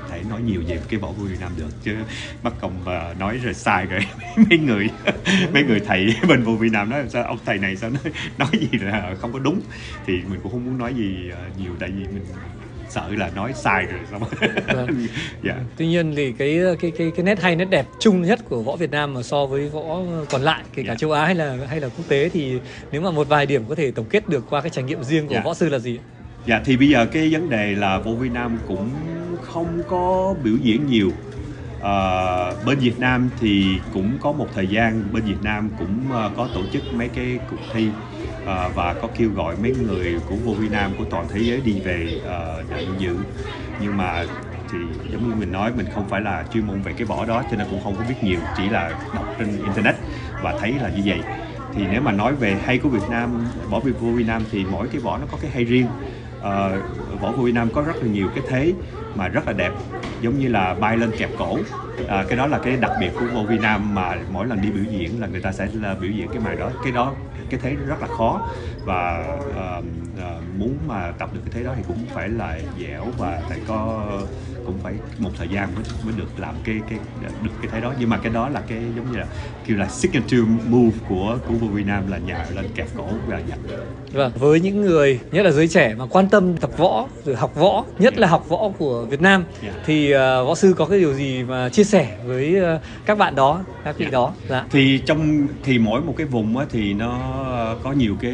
thể 0.09 0.21
nói 0.29 0.41
nhiều 0.41 0.63
về 0.67 0.79
cái 0.89 0.99
võ 0.99 1.11
Việt 1.11 1.39
Nam 1.39 1.51
được 1.57 1.69
chứ 1.83 1.95
bắt 2.43 2.53
công 2.61 2.81
uh, 2.81 3.19
nói 3.19 3.37
rồi 3.43 3.53
sai 3.53 3.85
rồi 3.85 3.99
mấy 4.49 4.59
người 4.59 4.89
mấy 5.53 5.63
người 5.63 5.79
thầy 5.79 6.15
bên 6.27 6.43
vô 6.43 6.51
Việt 6.51 6.71
Nam 6.71 6.89
nói 6.89 7.03
sao 7.09 7.23
ông 7.23 7.37
thầy 7.45 7.57
này 7.57 7.75
sao 7.75 7.89
nói, 7.89 8.13
nói 8.37 8.49
gì 8.51 8.79
là 8.79 9.15
không 9.21 9.33
có 9.33 9.39
đúng? 9.39 9.61
Thì 10.05 10.13
mình 10.13 10.39
cũng 10.43 10.51
không 10.51 10.65
muốn 10.65 10.77
nói 10.77 10.93
gì 10.93 11.31
uh, 11.31 11.59
nhiều 11.59 11.71
tại 11.79 11.89
vì 11.89 12.03
mình 12.03 12.25
sợ 12.95 13.09
là 13.17 13.29
nói 13.35 13.53
sai 13.53 13.85
rồi 13.85 13.99
xong 14.11 14.23
Vâng. 14.67 14.87
dạ 15.43 15.55
Tuy 15.77 15.87
nhiên 15.87 16.13
thì 16.15 16.31
cái 16.31 16.59
cái 16.79 16.91
cái 16.97 17.11
cái 17.15 17.23
nét 17.23 17.41
hay 17.41 17.55
nét 17.55 17.65
đẹp 17.65 17.85
chung 17.99 18.21
nhất 18.21 18.39
của 18.49 18.61
võ 18.61 18.75
Việt 18.75 18.91
Nam 18.91 19.13
mà 19.13 19.23
so 19.23 19.45
với 19.45 19.69
võ 19.69 19.97
còn 20.29 20.41
lại 20.41 20.63
kể 20.73 20.83
cả 20.83 20.89
Dạ. 20.93 20.95
châu 20.95 21.11
Á 21.11 21.25
hay 21.25 21.35
là 21.35 21.57
hay 21.69 21.79
là 21.79 21.87
quốc 21.89 22.05
tế 22.07 22.29
thì 22.29 22.59
nếu 22.91 23.01
mà 23.01 23.11
một 23.11 23.27
vài 23.27 23.45
điểm 23.45 23.63
có 23.69 23.75
thể 23.75 23.91
tổng 23.91 24.05
kết 24.09 24.29
được 24.29 24.45
qua 24.49 24.61
cái 24.61 24.69
trải 24.69 24.83
nghiệm 24.83 25.03
riêng 25.03 25.27
của 25.27 25.33
Dạ. 25.35 25.41
võ 25.45 25.53
sư 25.53 25.69
là 25.69 25.79
gì? 25.79 25.99
Dạ 26.45 26.61
thì 26.65 26.77
bây 26.77 26.89
giờ 26.89 27.05
cái 27.05 27.29
vấn 27.31 27.49
đề 27.49 27.75
là 27.75 27.99
vô 27.99 28.11
Việt 28.11 28.31
Nam 28.31 28.57
cũng 28.67 28.89
không 29.41 29.81
có 29.89 30.35
biểu 30.43 30.55
diễn 30.61 30.85
nhiều 30.87 31.11
Ờ, 31.79 32.55
bên 32.65 32.79
Việt 32.79 32.99
Nam 32.99 33.29
thì 33.39 33.63
cũng 33.93 34.17
có 34.21 34.31
một 34.31 34.47
thời 34.55 34.67
gian 34.67 35.03
bên 35.13 35.23
Việt 35.23 35.41
Nam 35.43 35.69
cũng 35.79 36.11
ờ, 36.11 36.31
có 36.37 36.47
tổ 36.53 36.61
chức 36.73 36.83
mấy 36.93 37.07
cái 37.07 37.39
cuộc 37.49 37.57
thi 37.73 37.87
ờ, 38.45 38.69
và 38.75 38.93
có 38.93 39.07
kêu 39.15 39.31
gọi 39.31 39.57
mấy 39.57 39.73
người 39.73 40.21
của 40.25 40.37
vô 40.37 40.55
Việt 40.55 40.71
Nam 40.71 40.95
của 40.95 41.05
toàn 41.05 41.27
thế 41.29 41.39
giới 41.39 41.61
đi 41.61 41.81
về 41.81 42.19
ờ, 42.23 42.63
để 42.69 42.87
dự 42.97 43.25
nhưng 43.77 43.97
mà 43.97 44.27
thì 44.67 45.01
giống 45.11 45.23
như 45.27 45.33
mình 45.35 45.51
nói 45.51 45.73
mình 45.73 45.89
không 45.89 46.07
phải 46.07 46.21
là 46.21 46.45
chuyên 46.51 46.65
môn 46.67 46.81
về 46.83 46.93
cái 46.93 47.07
võ 47.07 47.25
đó 47.25 47.43
cho 47.49 47.57
nên 47.57 47.67
cũng 47.69 47.81
không 47.81 47.97
có 47.97 48.03
biết 48.03 48.23
nhiều 48.23 48.41
chỉ 48.53 48.69
là 48.69 48.95
đọc 49.11 49.33
trên 49.37 49.57
internet 49.57 49.95
và 50.39 50.53
thấy 50.59 50.79
là 50.79 50.89
như 50.89 51.01
vậy. 51.05 51.27
Thì 51.71 51.87
nếu 51.87 52.01
mà 52.01 52.11
nói 52.11 52.35
về 52.35 52.57
hay 52.63 52.79
của 52.79 52.89
Việt 52.89 53.09
Nam 53.09 53.51
võ 53.69 53.79
Việt 53.81 53.93
vô 53.99 54.13
Việt 54.13 54.23
Nam 54.27 54.47
thì 54.51 54.65
mỗi 54.65 54.89
cái 54.89 55.01
võ 55.01 55.17
nó 55.17 55.27
có 55.27 55.37
cái 55.37 55.51
hay 55.51 55.63
riêng. 55.65 55.97
Ờ, 56.37 56.83
uh, 57.13 57.19
võ 57.21 57.31
Vô 57.33 57.43
Việt 57.43 57.51
Nam 57.51 57.71
có 57.71 57.81
rất 57.81 58.01
là 58.03 58.07
nhiều 58.09 58.29
cái 58.33 58.43
thế 58.47 58.75
mà 59.13 59.27
rất 59.27 59.47
là 59.47 59.53
đẹp 59.53 59.73
giống 60.19 60.37
như 60.37 60.47
là 60.47 60.73
bay 60.73 60.97
lên 60.97 61.15
kẹp 61.17 61.35
cổ 61.35 61.71
à, 62.07 62.25
cái 62.27 62.37
đó 62.37 62.47
là 62.47 62.59
cái 62.59 62.77
đặc 62.77 62.91
biệt 62.99 63.11
của 63.19 63.25
vô 63.27 63.45
Nam 63.61 63.95
mà 63.95 64.17
mỗi 64.31 64.47
lần 64.47 64.61
đi 64.61 64.71
biểu 64.71 64.83
diễn 64.83 65.21
là 65.21 65.27
người 65.27 65.41
ta 65.41 65.51
sẽ 65.51 65.67
là 65.73 65.95
biểu 65.95 66.11
diễn 66.11 66.27
cái 66.31 66.39
màn 66.39 66.57
đó. 66.57 66.71
Cái 66.83 66.91
đó 66.91 67.15
cái 67.49 67.59
thế 67.63 67.75
rất 67.75 68.01
là 68.01 68.07
khó 68.07 68.41
và 68.85 69.23
à, 69.55 69.81
à, 70.17 70.39
muốn 70.57 70.87
mà 70.87 71.11
tập 71.11 71.33
được 71.33 71.41
cái 71.45 71.51
thế 71.53 71.63
đó 71.63 71.73
thì 71.77 71.83
cũng 71.87 72.05
phải 72.13 72.29
là 72.29 72.59
dẻo 72.79 73.13
và 73.17 73.41
phải 73.49 73.59
có 73.67 74.09
cũng 74.65 74.79
phải 74.79 74.93
một 75.17 75.31
thời 75.37 75.49
gian 75.49 75.75
mới 75.75 75.83
mới 76.01 76.13
được 76.13 76.39
làm 76.39 76.55
cái 76.63 76.81
cái 76.89 76.99
được 77.41 77.54
cái 77.65 77.81
thế 77.81 77.87
đó 77.87 77.93
nhưng 77.99 78.09
mà 78.09 78.17
cái 78.17 78.31
đó 78.33 78.49
là 78.49 78.61
cái 78.67 78.77
giống 78.95 79.11
như 79.11 79.17
là 79.17 79.25
kêu 79.65 79.77
là 79.77 79.87
signature 79.87 80.43
move 80.69 80.97
của 81.09 81.37
của 81.47 81.53
vô 81.53 81.67
Việt 81.67 81.85
Nam 81.85 82.03
là 82.11 82.17
nhảy 82.17 82.51
lên 82.55 82.65
kẹp 82.75 82.87
cổ 82.97 83.07
và 83.27 83.39
nhặt 83.39 83.59
Vâng, 84.13 84.31
với 84.39 84.59
những 84.59 84.81
người 84.81 85.19
nhất 85.31 85.45
là 85.45 85.51
giới 85.51 85.67
trẻ 85.67 85.95
mà 85.97 86.05
quan 86.05 86.29
tâm 86.29 86.57
tập 86.57 86.69
võ 86.77 87.07
rồi 87.25 87.35
học 87.35 87.55
võ, 87.55 87.85
nhất 87.99 88.13
yeah. 88.13 88.21
là 88.21 88.27
học 88.27 88.49
võ 88.49 88.69
của 88.77 89.05
Việt 89.05 89.21
Nam 89.21 89.43
yeah. 89.63 89.75
thì 89.85 90.13
uh, 90.13 90.17
võ 90.17 90.55
sư 90.55 90.73
có 90.77 90.85
cái 90.85 90.99
điều 90.99 91.13
gì 91.13 91.43
mà 91.43 91.69
chia 91.69 91.83
sẻ 91.83 92.17
với 92.25 92.55
uh, 92.75 92.81
các 93.05 93.17
bạn 93.17 93.35
đó, 93.35 93.61
các 93.83 93.97
vị 93.97 94.03
yeah. 94.03 94.13
đó? 94.13 94.33
Dạ. 94.49 94.65
Thì 94.71 95.01
trong 95.05 95.47
thì 95.63 95.79
mỗi 95.79 96.01
một 96.01 96.13
cái 96.17 96.27
vùng 96.27 96.57
á, 96.57 96.65
thì 96.71 96.93
nó 96.93 97.19
có 97.83 97.91
nhiều 97.91 98.15
cái 98.21 98.33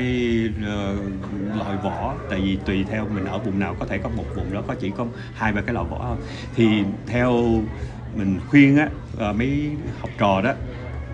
uh, 0.59 1.57
loại 1.57 1.77
võ 1.83 2.13
tại 2.29 2.39
vì 2.41 2.57
tùy 2.65 2.85
theo 2.91 3.07
mình 3.15 3.25
ở 3.25 3.37
vùng 3.37 3.59
nào 3.59 3.75
có 3.79 3.85
thể 3.85 3.97
có 3.97 4.09
một 4.09 4.25
vùng 4.35 4.53
đó 4.53 4.61
có 4.67 4.75
chỉ 4.79 4.91
có 4.97 5.05
hai 5.33 5.53
ba 5.53 5.61
cái 5.61 5.73
loại 5.73 5.85
võ 5.89 5.97
thôi. 6.01 6.17
Thì 6.55 6.67
theo 7.07 7.43
mình 8.15 8.39
khuyên 8.47 8.77
á 8.77 8.89
à, 9.19 9.33
mấy 9.33 9.71
học 9.99 10.09
trò 10.17 10.41
đó 10.41 10.53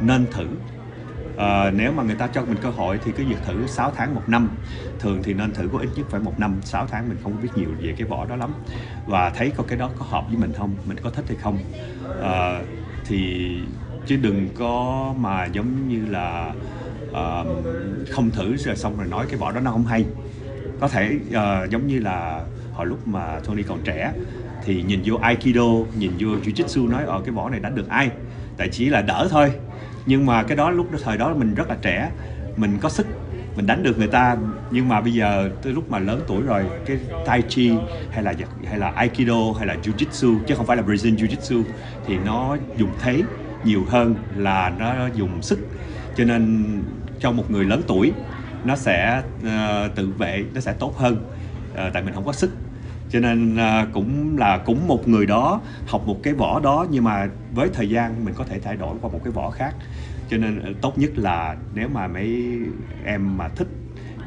nên 0.02 0.28
thử. 0.32 0.48
À, 1.38 1.72
nếu 1.72 1.92
mà 1.92 2.04
người 2.04 2.16
ta 2.16 2.28
cho 2.28 2.46
mình 2.46 2.58
cơ 2.62 2.70
hội 2.70 3.00
thì 3.04 3.12
cứ 3.12 3.26
việc 3.26 3.44
thử 3.46 3.68
6 3.68 3.92
tháng 3.92 4.16
một 4.16 4.24
năm. 4.28 4.50
Thường 5.00 5.24
thì 5.24 5.34
nên 5.34 5.54
thử 5.54 5.70
có 5.74 5.80
ít 5.80 5.90
nhất 5.96 6.06
phải 6.10 6.20
một 6.20 6.40
năm 6.40 6.62
6 6.64 6.88
tháng 6.88 7.10
mình 7.10 7.18
không 7.24 7.42
biết 7.42 7.50
nhiều 7.56 7.70
về 7.80 7.94
cái 7.98 8.08
vỏ 8.08 8.26
đó 8.26 8.36
lắm. 8.36 8.54
Và 9.06 9.30
thấy 9.30 9.52
có 9.58 9.64
cái 9.64 9.78
đó 9.78 9.90
có 10.00 10.06
hợp 10.06 10.26
với 10.28 10.38
mình 10.38 10.54
không 10.54 10.76
mình 10.86 10.98
có 11.04 11.10
thích 11.10 11.26
hay 11.28 11.38
không. 11.38 11.58
À, 12.22 12.62
thì 13.06 13.50
chứ 14.06 14.18
đừng 14.18 14.50
có 14.56 15.14
mà 15.18 15.46
giống 15.46 15.88
như 15.88 16.06
là 16.06 16.56
uh, 17.10 17.48
không 18.12 18.32
thử 18.32 18.56
rồi 18.58 18.76
xong 18.76 18.98
rồi 18.98 19.08
nói 19.08 19.26
cái 19.30 19.38
vỏ 19.38 19.52
đó 19.52 19.60
nó 19.60 19.72
không 19.72 19.86
hay. 19.86 20.06
Có 20.80 20.88
thể 20.88 21.20
uh, 21.30 21.70
giống 21.70 21.88
như 21.88 22.00
là 22.00 22.46
hồi 22.78 22.86
lúc 22.86 23.08
mà 23.08 23.40
Tony 23.46 23.64
còn 23.64 23.80
trẻ 23.84 24.14
thì 24.66 24.84
nhìn 24.84 25.02
vô 25.06 25.18
Aikido 25.22 25.68
nhìn 26.00 26.12
vô 26.20 26.28
Jiu-Jitsu 26.28 26.90
nói 26.90 27.04
ở 27.04 27.22
cái 27.22 27.32
võ 27.32 27.50
này 27.50 27.60
đánh 27.60 27.76
được 27.76 27.90
ai? 27.90 28.10
Tại 28.58 28.70
chỉ 28.72 28.90
là 28.90 29.02
đỡ 29.02 29.28
thôi. 29.32 29.52
Nhưng 30.06 30.26
mà 30.26 30.44
cái 30.44 30.58
đó 30.58 30.70
lúc 30.70 30.88
thời 31.04 31.18
đó 31.18 31.34
mình 31.34 31.56
rất 31.56 31.70
là 31.70 31.78
trẻ 31.82 32.12
mình 32.58 32.78
có 32.82 32.90
sức 32.90 33.08
mình 33.56 33.68
đánh 33.68 33.84
được 33.84 33.98
người 33.98 34.08
ta. 34.08 34.36
Nhưng 34.72 34.88
mà 34.88 35.02
bây 35.02 35.14
giờ 35.14 35.50
tới 35.62 35.74
lúc 35.74 35.92
mà 35.92 36.00
lớn 36.00 36.22
tuổi 36.28 36.42
rồi 36.42 36.66
cái 36.86 36.98
tai 37.26 37.42
chi 37.42 37.72
hay 38.12 38.24
là 38.24 38.34
hay 38.66 38.80
là 38.80 38.90
aikido 38.96 39.54
hay 39.58 39.68
là 39.68 39.76
jiu-jitsu 39.84 40.38
chứ 40.48 40.56
không 40.56 40.66
phải 40.66 40.78
là 40.78 40.84
brazilian 40.84 41.16
jiu-jitsu 41.16 41.64
thì 42.06 42.18
nó 42.26 42.58
dùng 42.78 42.90
thế 43.00 43.22
nhiều 43.64 43.86
hơn 43.90 44.16
là 44.36 44.74
nó 44.80 45.08
dùng 45.16 45.42
sức. 45.42 45.60
Cho 46.16 46.24
nên 46.24 46.66
cho 47.20 47.32
một 47.32 47.52
người 47.52 47.66
lớn 47.66 47.82
tuổi 47.88 48.12
nó 48.64 48.76
sẽ 48.76 49.22
uh, 49.40 49.96
tự 49.96 50.10
vệ 50.18 50.44
nó 50.54 50.62
sẽ 50.62 50.74
tốt 50.80 50.98
hơn. 50.98 51.16
Uh, 51.72 51.94
tại 51.94 52.04
mình 52.04 52.14
không 52.14 52.26
có 52.26 52.34
sức 52.34 52.52
cho 53.10 53.20
nên 53.20 53.56
uh, 53.56 53.94
cũng 53.94 54.38
là 54.38 54.58
cũng 54.58 54.88
một 54.88 55.08
người 55.08 55.26
đó 55.26 55.62
học 55.88 56.02
một 56.06 56.20
cái 56.24 56.34
võ 56.34 56.60
đó 56.60 56.86
nhưng 56.90 57.04
mà 57.04 57.30
với 57.54 57.70
thời 57.74 57.90
gian 57.90 58.26
mình 58.26 58.34
có 58.38 58.44
thể 58.44 58.60
thay 58.60 58.78
đổi 58.78 58.96
qua 59.02 59.12
một 59.12 59.20
cái 59.24 59.34
võ 59.34 59.50
khác. 59.50 59.76
Cho 60.30 60.38
nên 60.38 60.72
uh, 60.72 60.82
tốt 60.82 60.98
nhất 60.98 61.12
là 61.16 61.56
nếu 61.74 61.88
mà 61.88 62.08
mấy 62.08 62.60
em 63.06 63.38
mà 63.38 63.48
thích 63.48 63.68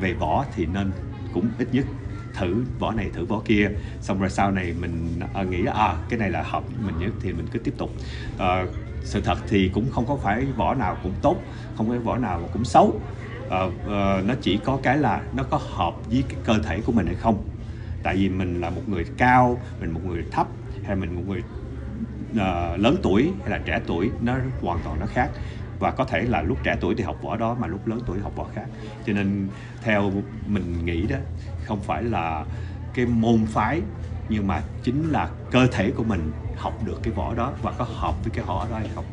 về 0.00 0.12
võ 0.12 0.44
thì 0.54 0.66
nên 0.66 0.92
cũng 1.34 1.48
ít 1.58 1.68
nhất 1.72 1.86
thử 2.34 2.64
võ 2.78 2.92
này 2.92 3.10
thử 3.14 3.24
võ 3.24 3.40
kia. 3.44 3.70
Xong 4.00 4.20
rồi 4.20 4.30
sau 4.30 4.50
này 4.50 4.74
mình 4.80 5.20
uh, 5.40 5.46
nghĩ 5.48 5.64
à 5.74 5.96
cái 6.08 6.18
này 6.18 6.30
là 6.30 6.42
hợp 6.42 6.62
mình 6.84 6.98
nhất 6.98 7.12
thì 7.22 7.32
mình 7.32 7.46
cứ 7.52 7.58
tiếp 7.58 7.74
tục. 7.78 7.90
Uh, 8.34 8.68
sự 9.04 9.20
thật 9.20 9.38
thì 9.48 9.70
cũng 9.74 9.90
không 9.90 10.06
có 10.06 10.16
phải 10.16 10.46
võ 10.56 10.74
nào 10.74 10.96
cũng 11.02 11.12
tốt 11.22 11.36
không 11.76 11.88
có 11.88 11.98
võ 11.98 12.16
nào 12.16 12.48
cũng 12.52 12.64
xấu. 12.64 13.00
Uh, 13.46 13.52
uh, 13.52 13.90
nó 14.24 14.34
chỉ 14.40 14.58
có 14.64 14.78
cái 14.82 14.98
là 14.98 15.22
nó 15.36 15.42
có 15.42 15.60
hợp 15.62 15.94
với 16.10 16.24
cái 16.28 16.38
cơ 16.44 16.58
thể 16.62 16.80
của 16.80 16.92
mình 16.92 17.06
hay 17.06 17.14
không 17.14 17.44
tại 18.02 18.16
vì 18.16 18.28
mình 18.28 18.60
là 18.60 18.70
một 18.70 18.82
người 18.86 19.04
cao 19.18 19.60
mình 19.80 19.90
một 19.90 20.00
người 20.04 20.24
thấp 20.30 20.48
hay 20.84 20.96
mình 20.96 21.14
một 21.14 21.22
người 21.26 21.42
uh, 22.30 22.80
lớn 22.80 22.96
tuổi 23.02 23.32
hay 23.40 23.50
là 23.50 23.58
trẻ 23.58 23.80
tuổi 23.86 24.10
nó 24.20 24.36
hoàn 24.60 24.78
toàn 24.84 25.00
nó 25.00 25.06
khác 25.06 25.30
và 25.78 25.90
có 25.90 26.04
thể 26.04 26.22
là 26.22 26.42
lúc 26.42 26.58
trẻ 26.64 26.76
tuổi 26.80 26.94
thì 26.94 27.04
học 27.04 27.18
võ 27.22 27.36
đó 27.36 27.56
mà 27.60 27.66
lúc 27.66 27.86
lớn 27.86 28.00
tuổi 28.06 28.18
học 28.18 28.32
võ 28.36 28.44
khác 28.54 28.66
cho 29.06 29.12
nên 29.12 29.48
theo 29.82 30.12
mình 30.46 30.84
nghĩ 30.84 31.06
đó 31.06 31.16
không 31.66 31.80
phải 31.80 32.02
là 32.02 32.44
cái 32.94 33.06
môn 33.06 33.46
phái 33.46 33.80
nhưng 34.28 34.46
mà 34.46 34.62
chính 34.82 35.10
là 35.10 35.28
cơ 35.50 35.66
thể 35.66 35.90
của 35.90 36.04
mình 36.04 36.32
học 36.56 36.78
được 36.86 37.00
cái 37.02 37.12
võ 37.12 37.34
đó 37.34 37.52
và 37.62 37.72
có 37.72 37.84
hợp 37.84 38.14
với 38.24 38.30
cái 38.34 38.44
võ 38.44 38.66
đó 38.70 38.76
hay 38.76 38.88
không 38.94 39.04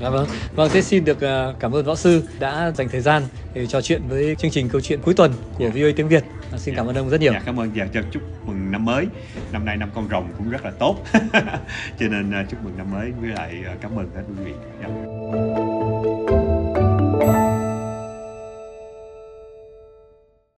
Dạ 0.00 0.10
vâng. 0.10 0.28
Vâng, 0.54 0.70
thế 0.72 0.82
xin 0.82 1.04
được 1.04 1.20
ờ, 1.20 1.54
cảm 1.60 1.74
ơn 1.74 1.84
võ 1.84 1.94
sư 1.94 2.22
đã 2.38 2.72
dành 2.76 2.88
thời 2.88 3.00
gian 3.00 3.22
để 3.54 3.66
trò 3.66 3.80
chuyện 3.80 4.02
với 4.08 4.36
chương 4.38 4.50
trình 4.50 4.68
câu 4.68 4.80
chuyện 4.80 5.00
cuối 5.02 5.14
tuần 5.14 5.32
của 5.54 5.64
yeah. 5.64 5.74
Dạ. 5.74 5.82
VOA 5.82 5.92
tiếng 5.96 6.08
Việt. 6.08 6.35
À, 6.52 6.58
xin 6.58 6.74
yeah. 6.74 6.76
cảm 6.76 6.86
ơn 6.86 6.96
ông 6.96 7.10
rất 7.10 7.20
nhiều. 7.20 7.32
Dạ, 7.32 7.42
cảm 7.46 7.60
ơn 7.60 7.70
và 7.74 7.86
cho 7.94 8.00
chúc 8.10 8.22
mừng 8.46 8.70
năm 8.70 8.84
mới. 8.84 9.06
Năm 9.52 9.64
nay 9.64 9.76
năm 9.76 9.90
con 9.94 10.08
rồng 10.10 10.32
cũng 10.38 10.50
rất 10.50 10.64
là 10.64 10.70
tốt. 10.70 10.96
Cho 11.98 12.08
nên 12.08 12.30
uh, 12.42 12.50
chúc 12.50 12.64
mừng 12.64 12.78
năm 12.78 12.90
mới 12.90 13.12
với 13.20 13.30
lại 13.30 13.64
uh, 13.74 13.80
cảm 13.80 13.98
ơn 13.98 14.10
các 14.14 14.24
quý 14.28 14.44
vị. 14.44 14.52
Yeah. 14.80 15.65